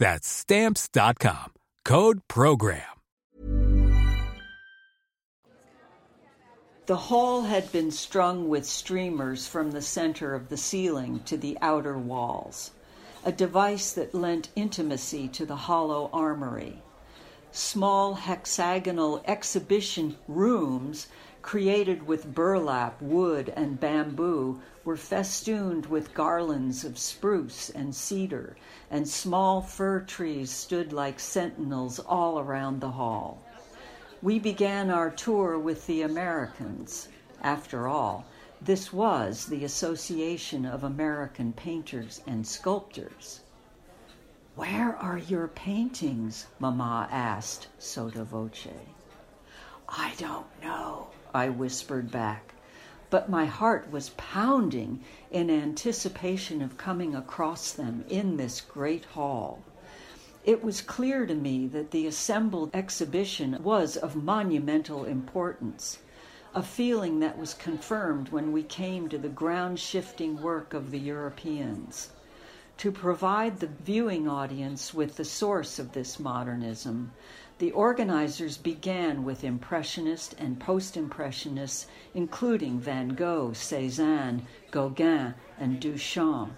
That's 0.00 0.26
stamps.com. 0.26 1.52
Code 1.84 2.20
program. 2.26 2.82
The 6.86 6.96
hall 6.96 7.42
had 7.42 7.70
been 7.70 7.90
strung 7.90 8.48
with 8.48 8.64
streamers 8.64 9.46
from 9.46 9.70
the 9.70 9.82
center 9.82 10.34
of 10.34 10.48
the 10.48 10.56
ceiling 10.56 11.20
to 11.26 11.36
the 11.36 11.58
outer 11.60 11.98
walls, 11.98 12.70
a 13.26 13.30
device 13.30 13.92
that 13.92 14.14
lent 14.14 14.48
intimacy 14.56 15.28
to 15.28 15.44
the 15.44 15.54
hollow 15.68 16.08
armory. 16.14 16.82
Small 17.52 18.14
hexagonal 18.14 19.22
exhibition 19.26 20.16
rooms 20.26 21.08
created 21.42 22.06
with 22.06 22.34
burlap, 22.34 23.00
wood, 23.00 23.52
and 23.56 23.80
bamboo, 23.80 24.60
were 24.84 24.96
festooned 24.96 25.86
with 25.86 26.14
garlands 26.14 26.84
of 26.84 26.98
spruce 26.98 27.70
and 27.70 27.94
cedar, 27.94 28.56
and 28.90 29.08
small 29.08 29.60
fir 29.60 30.00
trees 30.00 30.50
stood 30.50 30.92
like 30.92 31.20
sentinels 31.20 31.98
all 31.98 32.38
around 32.38 32.80
the 32.80 32.90
hall. 32.90 33.42
We 34.22 34.38
began 34.38 34.90
our 34.90 35.10
tour 35.10 35.58
with 35.58 35.86
the 35.86 36.02
Americans. 36.02 37.08
After 37.42 37.88
all, 37.88 38.26
this 38.60 38.92
was 38.92 39.46
the 39.46 39.64
Association 39.64 40.66
of 40.66 40.84
American 40.84 41.54
Painters 41.54 42.20
and 42.26 42.46
Sculptors. 42.46 43.40
Where 44.56 44.94
are 44.96 45.16
your 45.16 45.48
paintings? 45.48 46.46
Mamma 46.58 47.08
asked, 47.10 47.68
sotto 47.78 48.24
voce. 48.24 48.66
I 49.88 50.12
don't 50.18 50.46
know, 50.62 51.08
I 51.34 51.48
whispered 51.48 52.10
back, 52.10 52.54
but 53.10 53.28
my 53.28 53.46
heart 53.46 53.90
was 53.90 54.10
pounding 54.16 55.04
in 55.30 55.50
anticipation 55.50 56.62
of 56.62 56.76
coming 56.76 57.14
across 57.14 57.72
them 57.72 58.04
in 58.08 58.36
this 58.36 58.60
great 58.60 59.04
hall. 59.04 59.62
It 60.44 60.64
was 60.64 60.80
clear 60.80 61.26
to 61.26 61.34
me 61.34 61.66
that 61.66 61.90
the 61.90 62.06
assembled 62.06 62.70
exhibition 62.72 63.62
was 63.62 63.96
of 63.96 64.16
monumental 64.16 65.04
importance, 65.04 65.98
a 66.54 66.62
feeling 66.62 67.20
that 67.20 67.38
was 67.38 67.54
confirmed 67.54 68.30
when 68.30 68.50
we 68.50 68.62
came 68.62 69.08
to 69.08 69.18
the 69.18 69.28
ground 69.28 69.78
shifting 69.78 70.40
work 70.40 70.72
of 70.72 70.90
the 70.90 70.98
Europeans. 70.98 72.10
To 72.78 72.90
provide 72.90 73.60
the 73.60 73.66
viewing 73.66 74.26
audience 74.26 74.94
with 74.94 75.16
the 75.16 75.24
source 75.24 75.78
of 75.78 75.92
this 75.92 76.18
modernism, 76.18 77.12
the 77.60 77.70
organizers 77.72 78.56
began 78.56 79.22
with 79.22 79.44
Impressionists 79.44 80.34
and 80.38 80.58
Post 80.58 80.96
Impressionists, 80.96 81.86
including 82.14 82.80
Van 82.80 83.10
Gogh, 83.10 83.52
Cezanne, 83.52 84.46
Gauguin, 84.70 85.34
and 85.58 85.78
Duchamp. 85.78 86.52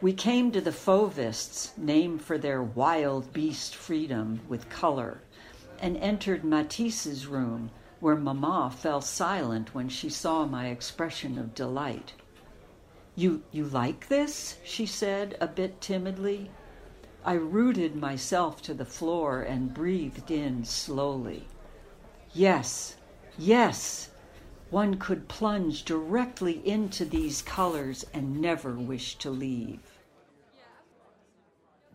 We 0.00 0.14
came 0.14 0.50
to 0.52 0.62
the 0.62 0.72
Fauvists, 0.72 1.76
named 1.76 2.22
for 2.22 2.38
their 2.38 2.62
wild 2.62 3.34
beast 3.34 3.76
freedom 3.76 4.40
with 4.48 4.70
color, 4.70 5.20
and 5.78 5.94
entered 5.98 6.42
Matisse's 6.42 7.26
room, 7.26 7.70
where 8.00 8.16
Mamma 8.16 8.72
fell 8.74 9.02
silent 9.02 9.74
when 9.74 9.90
she 9.90 10.08
saw 10.08 10.46
my 10.46 10.68
expression 10.68 11.38
of 11.38 11.54
delight. 11.54 12.14
You, 13.14 13.42
you 13.52 13.66
like 13.66 14.08
this? 14.08 14.56
she 14.64 14.86
said, 14.86 15.36
a 15.38 15.46
bit 15.46 15.82
timidly. 15.82 16.50
I 17.26 17.34
rooted 17.34 17.96
myself 17.96 18.60
to 18.62 18.74
the 18.74 18.84
floor 18.84 19.40
and 19.40 19.72
breathed 19.72 20.30
in 20.30 20.64
slowly. 20.64 21.46
Yes, 22.34 22.96
yes, 23.38 24.10
one 24.70 24.96
could 24.96 25.26
plunge 25.26 25.84
directly 25.84 26.60
into 26.66 27.06
these 27.06 27.40
colors 27.40 28.04
and 28.12 28.42
never 28.42 28.72
wish 28.72 29.16
to 29.16 29.30
leave. 29.30 29.80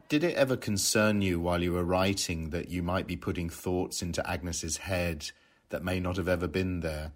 Did 0.07 0.23
it 0.23 0.35
ever 0.35 0.57
concern 0.57 1.21
you 1.21 1.39
while 1.39 1.61
you 1.61 1.73
were 1.73 1.83
writing 1.83 2.49
that 2.49 2.69
you 2.69 2.81
might 2.81 3.05
be 3.05 3.15
putting 3.15 3.49
thoughts 3.49 4.01
into 4.01 4.27
Agnes's 4.27 4.77
head 4.77 5.29
that 5.69 5.83
may 5.83 5.99
not 5.99 6.17
have 6.17 6.27
ever 6.27 6.47
been 6.47 6.79
there? 6.79 7.11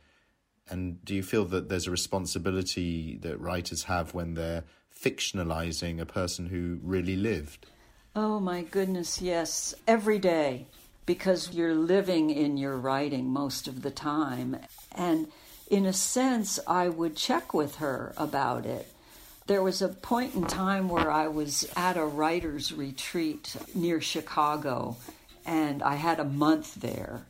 And 0.69 1.03
do 1.03 1.15
you 1.15 1.23
feel 1.23 1.45
that 1.45 1.67
there's 1.67 1.87
a 1.87 1.91
responsibility 1.91 3.17
that 3.23 3.41
writers 3.41 3.85
have 3.85 4.13
when 4.13 4.35
they're 4.35 4.65
fictionalizing 4.95 5.99
a 5.99 6.05
person 6.05 6.45
who 6.45 6.77
really 6.83 7.15
lived? 7.15 7.65
Oh 8.15 8.39
my 8.39 8.61
goodness, 8.61 9.23
yes. 9.23 9.73
Every 9.87 10.19
day, 10.19 10.67
because 11.07 11.51
you're 11.51 11.73
living 11.73 12.29
in 12.29 12.57
your 12.57 12.77
writing 12.77 13.29
most 13.29 13.67
of 13.67 13.81
the 13.81 13.89
time. 13.89 14.57
And 14.91 15.29
in 15.67 15.87
a 15.87 15.93
sense, 15.93 16.59
I 16.67 16.89
would 16.89 17.15
check 17.15 17.55
with 17.55 17.77
her 17.77 18.13
about 18.15 18.67
it. 18.67 18.87
There 19.47 19.63
was 19.63 19.81
a 19.81 19.89
point 19.89 20.35
in 20.35 20.45
time 20.45 20.89
where 20.89 21.09
I 21.09 21.27
was 21.27 21.67
at 21.75 21.97
a 21.97 22.05
writer's 22.05 22.71
retreat 22.71 23.55
near 23.73 23.99
Chicago, 23.99 24.95
and 25.43 25.81
I 25.81 25.95
had 25.95 26.19
a 26.19 26.23
month 26.23 26.75
there. 26.75 27.25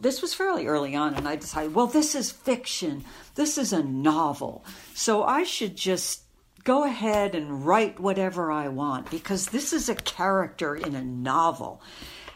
This 0.00 0.22
was 0.22 0.32
fairly 0.32 0.68
early 0.68 0.94
on, 0.94 1.14
and 1.14 1.26
I 1.26 1.34
decided, 1.34 1.74
well, 1.74 1.88
this 1.88 2.14
is 2.14 2.30
fiction. 2.30 3.04
This 3.34 3.58
is 3.58 3.72
a 3.72 3.82
novel. 3.82 4.64
So 4.94 5.24
I 5.24 5.42
should 5.42 5.76
just 5.76 6.22
go 6.64 6.84
ahead 6.84 7.34
and 7.34 7.66
write 7.66 8.00
whatever 8.00 8.50
I 8.50 8.68
want 8.68 9.10
because 9.10 9.46
this 9.46 9.72
is 9.72 9.88
a 9.88 9.94
character 9.94 10.74
in 10.74 10.94
a 10.94 11.04
novel. 11.04 11.82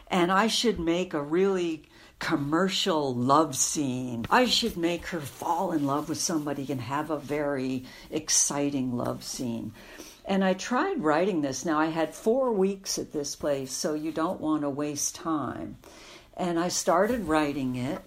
And 0.09 0.31
I 0.31 0.47
should 0.47 0.79
make 0.79 1.13
a 1.13 1.21
really 1.21 1.83
commercial 2.19 3.13
love 3.13 3.55
scene. 3.55 4.25
I 4.29 4.45
should 4.45 4.77
make 4.77 5.07
her 5.07 5.19
fall 5.19 5.71
in 5.71 5.85
love 5.85 6.09
with 6.09 6.17
somebody 6.17 6.71
and 6.71 6.81
have 6.81 7.11
a 7.11 7.19
very 7.19 7.85
exciting 8.09 8.95
love 8.95 9.23
scene. 9.23 9.73
And 10.25 10.43
I 10.43 10.53
tried 10.53 11.03
writing 11.03 11.41
this. 11.41 11.65
Now, 11.65 11.79
I 11.79 11.87
had 11.87 12.15
four 12.15 12.51
weeks 12.51 12.97
at 12.97 13.13
this 13.13 13.35
place, 13.35 13.71
so 13.71 13.93
you 13.93 14.11
don't 14.11 14.41
want 14.41 14.63
to 14.63 14.69
waste 14.69 15.15
time. 15.15 15.77
And 16.35 16.59
I 16.59 16.69
started 16.69 17.25
writing 17.25 17.75
it, 17.75 18.01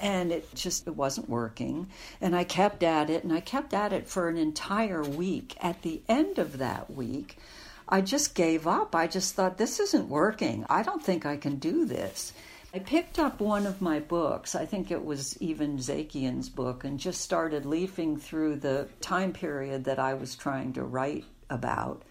and 0.00 0.32
it 0.32 0.54
just 0.54 0.86
it 0.86 0.96
wasn't 0.96 1.28
working. 1.28 1.88
And 2.20 2.34
I 2.34 2.44
kept 2.44 2.82
at 2.82 3.10
it, 3.10 3.24
and 3.24 3.32
I 3.32 3.40
kept 3.40 3.74
at 3.74 3.92
it 3.92 4.08
for 4.08 4.28
an 4.28 4.36
entire 4.36 5.02
week. 5.02 5.56
At 5.60 5.82
the 5.82 6.02
end 6.08 6.38
of 6.38 6.58
that 6.58 6.90
week, 6.90 7.38
I 7.88 8.00
just 8.00 8.34
gave 8.34 8.66
up. 8.66 8.94
I 8.94 9.06
just 9.06 9.34
thought, 9.34 9.58
this 9.58 9.78
isn't 9.80 10.08
working. 10.08 10.66
I 10.68 10.82
don't 10.82 11.02
think 11.02 11.24
I 11.24 11.36
can 11.36 11.56
do 11.56 11.84
this. 11.84 12.32
I 12.74 12.78
picked 12.80 13.18
up 13.18 13.40
one 13.40 13.64
of 13.64 13.80
my 13.80 14.00
books, 14.00 14.54
I 14.54 14.66
think 14.66 14.90
it 14.90 15.02
was 15.02 15.40
even 15.40 15.78
Zakian's 15.78 16.50
book, 16.50 16.84
and 16.84 17.00
just 17.00 17.22
started 17.22 17.64
leafing 17.64 18.18
through 18.18 18.56
the 18.56 18.88
time 19.00 19.32
period 19.32 19.84
that 19.84 19.98
I 19.98 20.12
was 20.12 20.36
trying 20.36 20.74
to 20.74 20.82
write 20.82 21.24
about. 21.48 22.02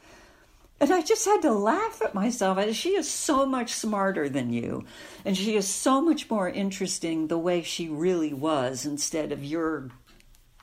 And 0.79 0.91
I 0.91 1.01
just 1.01 1.25
had 1.25 1.41
to 1.43 1.53
laugh 1.53 2.01
at 2.01 2.13
myself. 2.13 2.59
She 2.75 2.95
is 2.95 3.09
so 3.09 3.45
much 3.45 3.71
smarter 3.71 4.27
than 4.27 4.51
you, 4.51 4.83
and 5.23 5.37
she 5.37 5.55
is 5.55 5.67
so 5.67 6.01
much 6.01 6.29
more 6.29 6.49
interesting 6.49 7.27
the 7.27 7.37
way 7.37 7.61
she 7.61 7.87
really 7.87 8.33
was 8.33 8.85
instead 8.85 9.31
of 9.31 9.43
your 9.43 9.89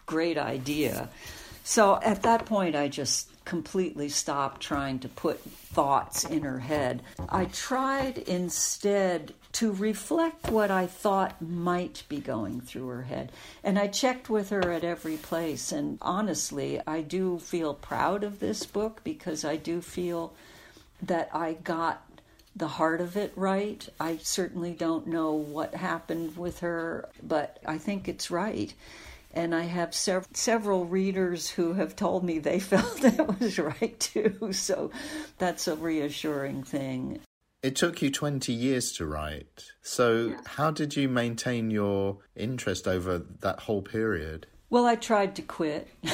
great 0.05 0.37
idea. 0.37 1.09
So 1.65 1.99
at 2.03 2.23
that 2.25 2.45
point, 2.45 2.77
I 2.77 2.89
just 2.89 3.32
completely 3.45 4.09
stopped 4.09 4.61
trying 4.61 4.99
to 5.01 5.09
put 5.09 5.41
thoughts 5.41 6.25
in 6.25 6.43
her 6.43 6.61
head. 6.61 7.03
I 7.29 7.47
tried 7.47 8.19
instead 8.19 9.35
to 9.53 9.73
reflect 9.73 10.51
what 10.51 10.71
I 10.71 10.87
thought 10.87 11.43
might 11.43 12.05
be 12.09 12.19
going 12.19 12.61
through 12.61 12.89
her 12.89 13.03
head. 13.03 13.33
And 13.63 13.79
I 13.79 13.87
checked 13.89 14.31
with 14.31 14.51
her 14.51 14.73
at 14.73 14.85
every 14.85 15.17
place. 15.17 15.73
And 15.73 15.99
honestly, 16.01 16.81
I 16.87 17.03
do 17.03 17.39
feel 17.39 17.75
proud 17.75 18.25
of 18.25 18.41
this 18.41 18.65
book 18.65 19.03
because 19.05 19.45
I 19.45 19.57
do 19.57 19.83
feel 19.83 20.33
that 21.03 21.29
I 21.35 21.55
got 21.55 22.07
the 22.55 22.69
heart 22.69 23.01
of 23.01 23.17
it 23.17 23.33
right. 23.37 23.87
I 23.99 24.19
certainly 24.19 24.73
don't 24.73 25.07
know 25.07 25.33
what 25.33 25.75
happened 25.75 26.37
with 26.37 26.61
her, 26.61 27.09
but 27.23 27.59
I 27.67 27.79
think 27.79 28.09
it's 28.09 28.31
right. 28.31 28.73
And 29.35 29.55
I 29.55 29.63
have 29.63 29.95
sev- 29.95 30.29
several 30.35 30.85
readers 30.87 31.49
who 31.51 31.73
have 31.75 31.97
told 31.97 32.25
me 32.25 32.39
they 32.39 32.59
felt 32.73 33.05
it 33.05 33.41
was 33.41 33.59
right 33.59 33.99
too. 33.99 34.53
So 34.53 34.91
that's 35.39 35.69
a 35.69 35.77
reassuring 35.77 36.65
thing. 36.65 37.21
It 37.63 37.77
took 37.77 38.03
you 38.03 38.11
20 38.11 38.53
years 38.53 38.93
to 38.95 39.07
write. 39.07 39.71
So, 39.83 40.35
how 40.45 40.73
did 40.73 40.97
you 40.97 41.09
maintain 41.09 41.71
your 41.71 42.19
interest 42.35 42.89
over 42.89 43.23
that 43.41 43.61
whole 43.61 43.83
period? 43.83 44.49
Well, 44.69 44.85
I 44.85 44.97
tried 44.97 45.37
to 45.37 45.43
quit. 45.43 45.87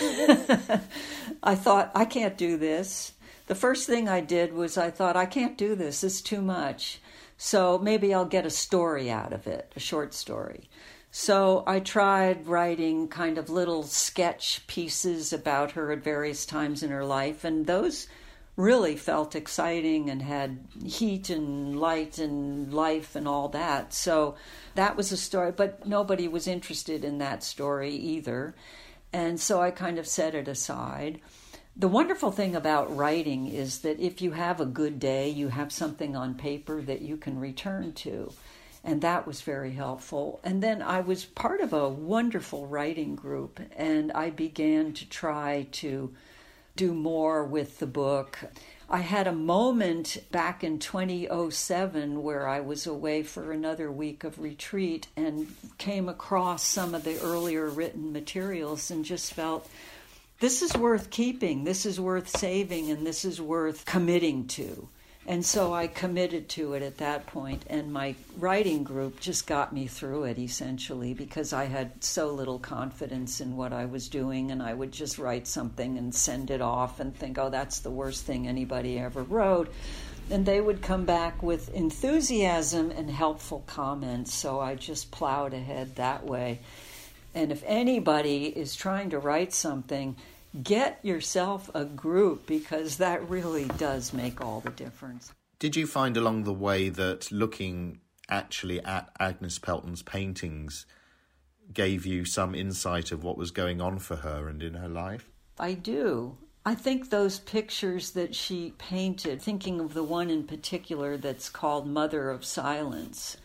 I 1.42 1.54
thought, 1.54 1.90
I 1.94 2.04
can't 2.04 2.36
do 2.36 2.58
this. 2.58 3.12
The 3.46 3.54
first 3.54 3.86
thing 3.86 4.08
I 4.08 4.20
did 4.20 4.52
was 4.52 4.76
I 4.76 4.90
thought, 4.90 5.16
I 5.16 5.24
can't 5.24 5.56
do 5.56 5.74
this. 5.74 6.04
It's 6.04 6.20
too 6.20 6.42
much. 6.42 7.00
So 7.38 7.78
maybe 7.78 8.12
I'll 8.12 8.26
get 8.26 8.44
a 8.44 8.50
story 8.50 9.10
out 9.10 9.32
of 9.32 9.46
it, 9.46 9.72
a 9.74 9.80
short 9.80 10.12
story. 10.12 10.68
So 11.20 11.64
I 11.66 11.80
tried 11.80 12.46
writing 12.46 13.08
kind 13.08 13.38
of 13.38 13.50
little 13.50 13.82
sketch 13.82 14.64
pieces 14.68 15.32
about 15.32 15.72
her 15.72 15.90
at 15.90 16.04
various 16.04 16.46
times 16.46 16.84
in 16.84 16.90
her 16.90 17.04
life, 17.04 17.42
and 17.42 17.66
those 17.66 18.06
really 18.54 18.94
felt 18.94 19.34
exciting 19.34 20.10
and 20.10 20.22
had 20.22 20.60
heat 20.84 21.28
and 21.28 21.80
light 21.80 22.18
and 22.18 22.72
life 22.72 23.16
and 23.16 23.26
all 23.26 23.48
that. 23.48 23.92
So 23.92 24.36
that 24.76 24.96
was 24.96 25.10
a 25.10 25.16
story, 25.16 25.50
but 25.50 25.84
nobody 25.84 26.28
was 26.28 26.46
interested 26.46 27.04
in 27.04 27.18
that 27.18 27.42
story 27.42 27.96
either. 27.96 28.54
And 29.12 29.40
so 29.40 29.60
I 29.60 29.72
kind 29.72 29.98
of 29.98 30.06
set 30.06 30.36
it 30.36 30.46
aside. 30.46 31.20
The 31.76 31.88
wonderful 31.88 32.30
thing 32.30 32.54
about 32.54 32.96
writing 32.96 33.48
is 33.48 33.80
that 33.80 33.98
if 33.98 34.22
you 34.22 34.30
have 34.30 34.60
a 34.60 34.66
good 34.66 35.00
day, 35.00 35.28
you 35.30 35.48
have 35.48 35.72
something 35.72 36.14
on 36.14 36.36
paper 36.36 36.80
that 36.82 37.02
you 37.02 37.16
can 37.16 37.40
return 37.40 37.92
to. 37.94 38.32
And 38.88 39.02
that 39.02 39.26
was 39.26 39.42
very 39.42 39.72
helpful. 39.72 40.40
And 40.42 40.62
then 40.62 40.80
I 40.80 41.00
was 41.00 41.26
part 41.26 41.60
of 41.60 41.74
a 41.74 41.90
wonderful 41.90 42.66
writing 42.66 43.16
group, 43.16 43.60
and 43.76 44.10
I 44.12 44.30
began 44.30 44.94
to 44.94 45.06
try 45.06 45.66
to 45.72 46.14
do 46.74 46.94
more 46.94 47.44
with 47.44 47.80
the 47.80 47.86
book. 47.86 48.38
I 48.88 49.00
had 49.00 49.26
a 49.26 49.32
moment 49.32 50.16
back 50.32 50.64
in 50.64 50.78
2007 50.78 52.22
where 52.22 52.48
I 52.48 52.60
was 52.60 52.86
away 52.86 53.24
for 53.24 53.52
another 53.52 53.92
week 53.92 54.24
of 54.24 54.38
retreat 54.38 55.08
and 55.18 55.54
came 55.76 56.08
across 56.08 56.62
some 56.62 56.94
of 56.94 57.04
the 57.04 57.20
earlier 57.20 57.68
written 57.68 58.10
materials 58.10 58.90
and 58.90 59.04
just 59.04 59.34
felt 59.34 59.68
this 60.40 60.62
is 60.62 60.74
worth 60.74 61.10
keeping, 61.10 61.64
this 61.64 61.84
is 61.84 62.00
worth 62.00 62.34
saving, 62.34 62.90
and 62.90 63.06
this 63.06 63.26
is 63.26 63.38
worth 63.38 63.84
committing 63.84 64.46
to. 64.46 64.88
And 65.28 65.44
so 65.44 65.74
I 65.74 65.88
committed 65.88 66.48
to 66.50 66.72
it 66.72 66.82
at 66.82 66.96
that 66.96 67.26
point, 67.26 67.62
and 67.68 67.92
my 67.92 68.14
writing 68.38 68.82
group 68.82 69.20
just 69.20 69.46
got 69.46 69.74
me 69.74 69.86
through 69.86 70.24
it 70.24 70.38
essentially 70.38 71.12
because 71.12 71.52
I 71.52 71.66
had 71.66 72.02
so 72.02 72.32
little 72.32 72.58
confidence 72.58 73.42
in 73.42 73.54
what 73.54 73.74
I 73.74 73.84
was 73.84 74.08
doing, 74.08 74.50
and 74.50 74.62
I 74.62 74.72
would 74.72 74.90
just 74.90 75.18
write 75.18 75.46
something 75.46 75.98
and 75.98 76.14
send 76.14 76.50
it 76.50 76.62
off 76.62 76.98
and 76.98 77.14
think, 77.14 77.36
oh, 77.36 77.50
that's 77.50 77.80
the 77.80 77.90
worst 77.90 78.24
thing 78.24 78.48
anybody 78.48 78.98
ever 78.98 79.22
wrote. 79.22 79.70
And 80.30 80.46
they 80.46 80.62
would 80.62 80.80
come 80.80 81.04
back 81.04 81.42
with 81.42 81.74
enthusiasm 81.74 82.90
and 82.90 83.10
helpful 83.10 83.64
comments, 83.66 84.32
so 84.32 84.60
I 84.60 84.76
just 84.76 85.10
plowed 85.10 85.52
ahead 85.52 85.96
that 85.96 86.24
way. 86.24 86.60
And 87.34 87.52
if 87.52 87.62
anybody 87.66 88.46
is 88.46 88.74
trying 88.74 89.10
to 89.10 89.18
write 89.18 89.52
something, 89.52 90.16
get 90.62 90.98
yourself 91.04 91.70
a 91.74 91.84
group 91.84 92.46
because 92.46 92.96
that 92.96 93.28
really 93.28 93.66
does 93.76 94.12
make 94.12 94.40
all 94.40 94.60
the 94.60 94.70
difference. 94.70 95.32
Did 95.58 95.76
you 95.76 95.86
find 95.86 96.16
along 96.16 96.44
the 96.44 96.52
way 96.52 96.88
that 96.88 97.30
looking 97.32 98.00
actually 98.28 98.82
at 98.84 99.10
Agnes 99.18 99.58
Pelton's 99.58 100.02
paintings 100.02 100.86
gave 101.72 102.06
you 102.06 102.24
some 102.24 102.54
insight 102.54 103.12
of 103.12 103.24
what 103.24 103.36
was 103.36 103.50
going 103.50 103.80
on 103.80 103.98
for 103.98 104.16
her 104.16 104.48
and 104.48 104.62
in 104.62 104.74
her 104.74 104.88
life? 104.88 105.28
I 105.58 105.74
do. 105.74 106.36
I 106.64 106.74
think 106.74 107.08
those 107.08 107.38
pictures 107.38 108.10
that 108.10 108.34
she 108.34 108.74
painted, 108.78 109.40
thinking 109.40 109.80
of 109.80 109.94
the 109.94 110.02
one 110.02 110.28
in 110.30 110.44
particular 110.44 111.16
that's 111.16 111.48
called 111.48 111.86
Mother 111.86 112.30
of 112.30 112.44
Silence, 112.44 113.36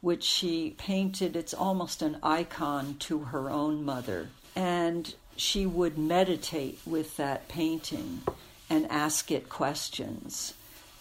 which 0.00 0.24
she 0.24 0.74
painted, 0.76 1.36
it's 1.36 1.54
almost 1.54 2.02
an 2.02 2.18
icon 2.22 2.96
to 3.00 3.20
her 3.20 3.48
own 3.48 3.84
mother. 3.84 4.28
And 4.56 5.14
she 5.36 5.66
would 5.66 5.98
meditate 5.98 6.78
with 6.86 7.16
that 7.16 7.48
painting 7.48 8.22
and 8.70 8.90
ask 8.90 9.30
it 9.30 9.48
questions. 9.48 10.54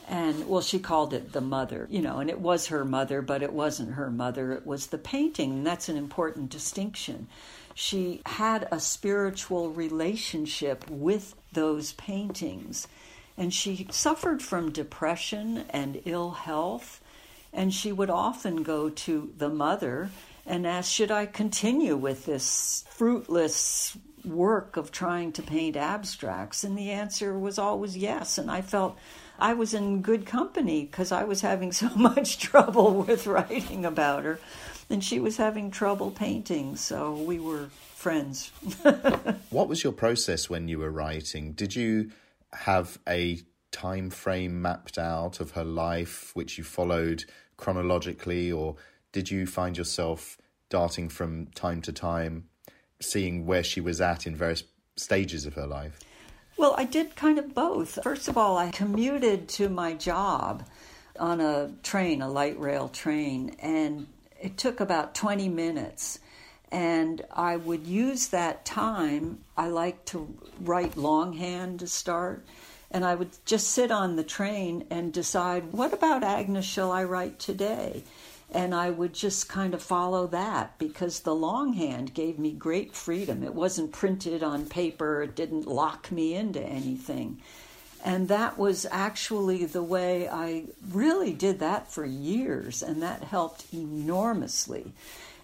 And 0.07 0.49
well, 0.49 0.61
she 0.61 0.79
called 0.79 1.13
it 1.13 1.31
the 1.31 1.41
mother, 1.41 1.87
you 1.89 2.01
know, 2.01 2.19
and 2.19 2.29
it 2.29 2.39
was 2.39 2.67
her 2.67 2.83
mother, 2.83 3.21
but 3.21 3.41
it 3.41 3.53
wasn't 3.53 3.93
her 3.93 4.11
mother. 4.11 4.51
It 4.51 4.65
was 4.65 4.87
the 4.87 4.97
painting, 4.97 5.51
and 5.51 5.67
that's 5.67 5.87
an 5.87 5.95
important 5.95 6.49
distinction. 6.49 7.27
She 7.73 8.21
had 8.25 8.67
a 8.71 8.79
spiritual 8.79 9.71
relationship 9.71 10.89
with 10.89 11.35
those 11.53 11.93
paintings, 11.93 12.87
and 13.37 13.53
she 13.53 13.87
suffered 13.91 14.41
from 14.41 14.71
depression 14.71 15.65
and 15.69 16.01
ill 16.05 16.31
health, 16.31 17.01
and 17.53 17.73
she 17.73 17.91
would 17.91 18.09
often 18.09 18.63
go 18.63 18.89
to 18.89 19.33
the 19.37 19.49
mother 19.49 20.09
and 20.45 20.67
ask, 20.67 20.91
Should 20.91 21.11
I 21.11 21.25
continue 21.25 21.95
with 21.95 22.25
this 22.25 22.83
fruitless 22.89 23.97
work 24.25 24.77
of 24.77 24.91
trying 24.91 25.31
to 25.33 25.41
paint 25.41 25.75
abstracts? 25.75 26.63
And 26.63 26.77
the 26.77 26.91
answer 26.91 27.37
was 27.37 27.57
always 27.57 27.97
yes. 27.97 28.37
And 28.37 28.49
I 28.49 28.61
felt 28.61 28.97
I 29.39 29.53
was 29.53 29.73
in 29.73 30.01
good 30.01 30.25
company 30.25 30.85
because 30.85 31.11
I 31.11 31.23
was 31.23 31.41
having 31.41 31.71
so 31.71 31.89
much 31.95 32.39
trouble 32.39 33.03
with 33.03 33.27
writing 33.27 33.85
about 33.85 34.23
her. 34.23 34.39
And 34.89 35.03
she 35.03 35.19
was 35.19 35.37
having 35.37 35.71
trouble 35.71 36.11
painting. 36.11 36.75
So 36.75 37.13
we 37.13 37.39
were 37.39 37.69
friends. 37.95 38.51
what 39.49 39.67
was 39.67 39.83
your 39.83 39.93
process 39.93 40.49
when 40.49 40.67
you 40.67 40.79
were 40.79 40.91
writing? 40.91 41.53
Did 41.53 41.75
you 41.75 42.11
have 42.51 42.99
a 43.07 43.39
time 43.71 44.09
frame 44.09 44.61
mapped 44.61 44.97
out 44.97 45.39
of 45.39 45.51
her 45.51 45.65
life 45.65 46.31
which 46.35 46.57
you 46.57 46.63
followed 46.63 47.25
chronologically, 47.57 48.51
or 48.51 48.75
did 49.11 49.29
you 49.29 49.45
find 49.45 49.77
yourself 49.77 50.37
darting 50.69 51.09
from 51.09 51.47
time 51.47 51.81
to 51.81 51.91
time 51.91 52.45
seeing 53.03 53.45
where 53.45 53.63
she 53.63 53.81
was 53.81 54.01
at 54.01 54.25
in 54.25 54.35
various 54.35 54.63
stages 54.95 55.45
of 55.45 55.53
her 55.55 55.67
life? 55.67 55.99
Well, 56.57 56.75
I 56.77 56.85
did 56.85 57.15
kind 57.15 57.39
of 57.39 57.53
both. 57.53 57.99
First 58.03 58.27
of 58.27 58.37
all, 58.37 58.57
I 58.57 58.71
commuted 58.71 59.49
to 59.49 59.69
my 59.69 59.93
job 59.93 60.63
on 61.19 61.41
a 61.41 61.71
train, 61.81 62.21
a 62.21 62.29
light 62.29 62.59
rail 62.59 62.89
train, 62.89 63.55
and 63.59 64.07
it 64.39 64.57
took 64.57 64.79
about 64.79 65.15
20 65.15 65.49
minutes. 65.49 66.19
And 66.71 67.23
I 67.31 67.55
would 67.55 67.85
use 67.85 68.27
that 68.27 68.65
time. 68.65 69.39
I 69.55 69.67
like 69.67 70.05
to 70.05 70.35
write 70.61 70.97
longhand 70.97 71.79
to 71.79 71.87
start. 71.87 72.43
And 72.89 73.03
I 73.05 73.15
would 73.15 73.31
just 73.45 73.69
sit 73.69 73.91
on 73.91 74.15
the 74.15 74.23
train 74.23 74.85
and 74.89 75.11
decide, 75.11 75.71
what 75.71 75.93
about 75.93 76.23
Agnes 76.23 76.65
shall 76.65 76.91
I 76.91 77.03
write 77.03 77.39
today? 77.39 78.03
And 78.53 78.75
I 78.75 78.91
would 78.91 79.13
just 79.13 79.49
kind 79.49 79.73
of 79.73 79.81
follow 79.81 80.27
that 80.27 80.77
because 80.77 81.21
the 81.21 81.33
longhand 81.33 82.13
gave 82.13 82.37
me 82.37 82.51
great 82.51 82.95
freedom. 82.95 83.43
It 83.43 83.55
wasn't 83.55 83.91
printed 83.91 84.43
on 84.43 84.67
paper, 84.67 85.23
it 85.23 85.35
didn't 85.35 85.67
lock 85.67 86.11
me 86.11 86.35
into 86.35 86.61
anything. 86.61 87.41
And 88.05 88.27
that 88.27 88.57
was 88.57 88.85
actually 88.91 89.65
the 89.65 89.81
way 89.81 90.27
I 90.27 90.65
really 90.91 91.33
did 91.33 91.59
that 91.59 91.91
for 91.91 92.05
years, 92.05 92.83
and 92.83 93.01
that 93.01 93.23
helped 93.23 93.65
enormously. 93.73 94.91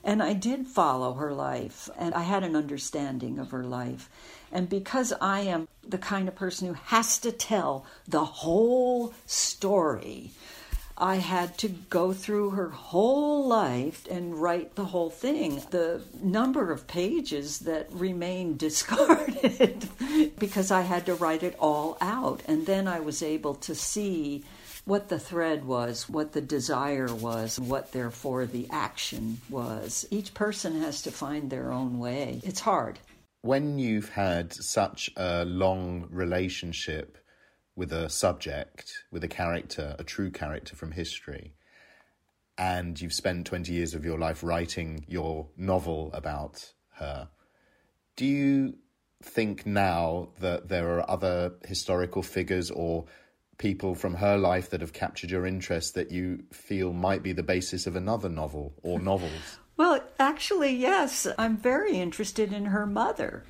And 0.03 0.21
I 0.21 0.33
did 0.33 0.67
follow 0.67 1.13
her 1.13 1.33
life, 1.33 1.89
and 1.97 2.13
I 2.13 2.23
had 2.23 2.43
an 2.43 2.55
understanding 2.55 3.39
of 3.39 3.51
her 3.51 3.63
life. 3.63 4.09
And 4.51 4.69
because 4.69 5.13
I 5.21 5.41
am 5.41 5.67
the 5.87 5.97
kind 5.97 6.27
of 6.27 6.35
person 6.35 6.67
who 6.67 6.73
has 6.73 7.17
to 7.19 7.31
tell 7.31 7.85
the 8.07 8.25
whole 8.25 9.13
story, 9.25 10.31
I 10.99 11.15
had 11.15 11.57
to 11.59 11.69
go 11.69 12.11
through 12.11 12.51
her 12.51 12.69
whole 12.69 13.47
life 13.47 14.05
and 14.09 14.35
write 14.35 14.75
the 14.75 14.85
whole 14.85 15.09
thing. 15.09 15.61
The 15.69 16.01
number 16.21 16.71
of 16.71 16.87
pages 16.87 17.59
that 17.59 17.87
remained 17.91 18.57
discarded 18.67 19.87
because 20.37 20.71
I 20.71 20.81
had 20.81 21.05
to 21.05 21.15
write 21.15 21.43
it 21.43 21.55
all 21.59 21.97
out. 22.01 22.41
And 22.47 22.65
then 22.65 22.87
I 22.87 22.99
was 22.99 23.23
able 23.23 23.55
to 23.55 23.73
see 23.75 24.43
what 24.85 25.07
the 25.07 25.19
thread 25.19 25.65
was, 25.65 26.09
what 26.09 26.33
the 26.33 26.41
desire 26.41 27.13
was, 27.13 27.59
what 27.59 27.91
therefore 27.91 28.45
the 28.45 28.67
action 28.71 29.39
was. 29.49 30.05
Each 30.09 30.33
person 30.33 30.81
has 30.81 31.03
to 31.03 31.11
find 31.11 31.49
their 31.49 31.71
own 31.71 31.99
way. 31.99 32.41
It's 32.43 32.59
hard. 32.59 32.99
When 33.41 33.79
you've 33.79 34.09
had 34.09 34.51
such 34.51 35.11
a 35.15 35.45
long 35.45 36.07
relationship 36.09 37.18
with 37.79 37.93
a 37.93 38.09
subject, 38.09 39.05
with 39.09 39.23
a 39.23 39.27
character, 39.27 39.95
a 39.97 40.03
true 40.03 40.29
character 40.29 40.75
from 40.75 40.91
history, 40.91 41.53
and 42.57 42.99
you've 42.99 43.13
spent 43.13 43.47
20 43.47 43.71
years 43.71 43.95
of 43.95 44.03
your 44.03 44.19
life 44.19 44.43
writing 44.43 45.05
your 45.07 45.47
novel 45.55 46.11
about 46.13 46.73
her, 46.95 47.29
do 48.17 48.25
you 48.25 48.75
think 49.23 49.65
now 49.65 50.27
that 50.41 50.67
there 50.67 50.99
are 50.99 51.09
other 51.09 51.53
historical 51.65 52.21
figures 52.21 52.69
or 52.69 53.05
people 53.57 53.95
from 53.95 54.15
her 54.15 54.37
life 54.37 54.69
that 54.71 54.81
have 54.81 54.91
captured 54.91 55.31
your 55.31 55.45
interest 55.45 55.95
that 55.95 56.11
you 56.11 56.43
feel 56.51 56.91
might 56.91 57.23
be 57.23 57.31
the 57.31 57.43
basis 57.43 57.87
of 57.87 57.95
another 57.95 58.27
novel 58.27 58.73
or 58.83 58.99
novels? 58.99 59.57
Well, 59.77 60.03
actually, 60.19 60.75
yes. 60.75 61.25
I'm 61.37 61.55
very 61.55 61.97
interested 61.97 62.51
in 62.51 62.65
her 62.65 62.85
mother. 62.85 63.45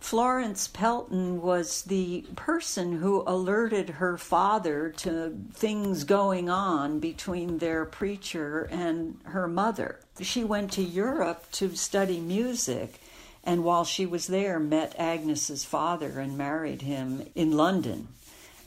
Florence 0.00 0.66
Pelton 0.66 1.40
was 1.40 1.82
the 1.82 2.22
person 2.34 2.98
who 2.98 3.22
alerted 3.26 3.90
her 3.90 4.16
father 4.16 4.90
to 4.96 5.38
things 5.52 6.04
going 6.04 6.48
on 6.48 6.98
between 6.98 7.58
their 7.58 7.84
preacher 7.84 8.66
and 8.70 9.20
her 9.24 9.46
mother. 9.46 10.00
She 10.20 10.42
went 10.42 10.72
to 10.72 10.82
Europe 10.82 11.50
to 11.52 11.76
study 11.76 12.18
music 12.18 13.00
and 13.44 13.64
while 13.64 13.84
she 13.84 14.06
was 14.06 14.26
there 14.26 14.58
met 14.58 14.94
Agnes's 14.98 15.64
father 15.64 16.18
and 16.20 16.36
married 16.36 16.82
him 16.82 17.26
in 17.34 17.56
London. 17.56 18.08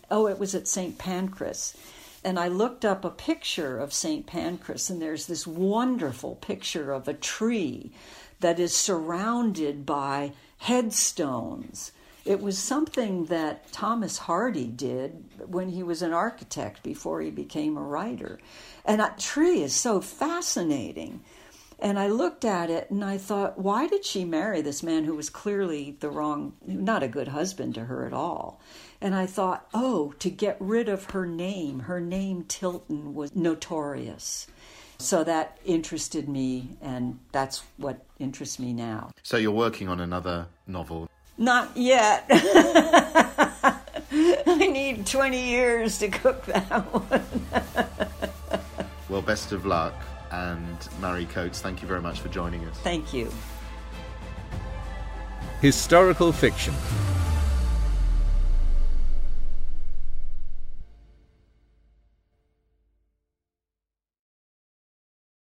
Oh, 0.09 0.27
it 0.27 0.39
was 0.39 0.55
at 0.55 0.67
St. 0.67 0.97
Pancras. 0.97 1.75
And 2.23 2.39
I 2.39 2.47
looked 2.47 2.85
up 2.85 3.03
a 3.03 3.09
picture 3.09 3.77
of 3.77 3.93
St. 3.93 4.25
Pancras, 4.25 4.89
and 4.89 5.01
there's 5.01 5.27
this 5.27 5.45
wonderful 5.45 6.35
picture 6.35 6.91
of 6.91 7.07
a 7.07 7.13
tree 7.13 7.91
that 8.39 8.59
is 8.59 8.75
surrounded 8.75 9.85
by 9.85 10.31
headstones. 10.63 11.91
It 12.23 12.41
was 12.41 12.57
something 12.57 13.25
that 13.25 13.69
Thomas 13.73 14.17
Hardy 14.17 14.67
did 14.67 15.25
when 15.45 15.67
he 15.67 15.83
was 15.83 16.01
an 16.01 16.13
architect 16.13 16.83
before 16.83 17.21
he 17.21 17.31
became 17.31 17.75
a 17.75 17.81
writer. 17.81 18.39
And 18.85 19.01
that 19.01 19.19
tree 19.19 19.61
is 19.61 19.75
so 19.75 19.99
fascinating. 19.99 21.19
And 21.79 21.99
I 21.99 22.07
looked 22.07 22.45
at 22.45 22.69
it 22.69 22.89
and 22.89 23.03
I 23.03 23.17
thought, 23.17 23.59
why 23.59 23.87
did 23.87 24.05
she 24.05 24.23
marry 24.23 24.61
this 24.61 24.81
man 24.81 25.03
who 25.03 25.15
was 25.15 25.29
clearly 25.29 25.97
the 25.99 26.09
wrong, 26.09 26.53
not 26.65 27.03
a 27.03 27.09
good 27.09 27.27
husband 27.27 27.75
to 27.75 27.83
her 27.83 28.07
at 28.07 28.13
all? 28.13 28.61
And 29.01 29.13
I 29.13 29.25
thought, 29.25 29.67
oh, 29.73 30.13
to 30.19 30.29
get 30.29 30.55
rid 30.61 30.87
of 30.87 31.11
her 31.11 31.25
name, 31.25 31.79
her 31.81 31.99
name 31.99 32.45
Tilton 32.47 33.13
was 33.13 33.35
notorious. 33.35 34.47
So 35.03 35.21
that 35.25 35.57
interested 35.65 36.29
me, 36.29 36.77
and 36.81 37.19
that's 37.33 37.63
what 37.75 38.05
interests 38.19 38.57
me 38.57 38.71
now. 38.71 39.11
So 39.21 39.35
you're 39.35 39.51
working 39.51 39.89
on 39.89 39.99
another 39.99 40.47
novel? 40.65 41.09
Not 41.37 41.75
yet. 41.75 42.25
I 42.29 43.79
I 44.47 44.67
need 44.67 45.05
20 45.05 45.45
years 45.45 45.99
to 45.99 46.07
cook 46.07 46.45
that 46.45 46.83
one. 46.93 47.99
well, 49.09 49.21
best 49.21 49.51
of 49.51 49.65
luck. 49.65 49.93
And 50.31 50.77
Mari 51.01 51.25
Coates, 51.25 51.59
thank 51.59 51.81
you 51.81 51.87
very 51.87 52.01
much 52.01 52.21
for 52.21 52.29
joining 52.29 52.63
us. 52.65 52.77
Thank 52.77 53.13
you. 53.13 53.29
Historical 55.59 56.31
fiction. 56.31 56.73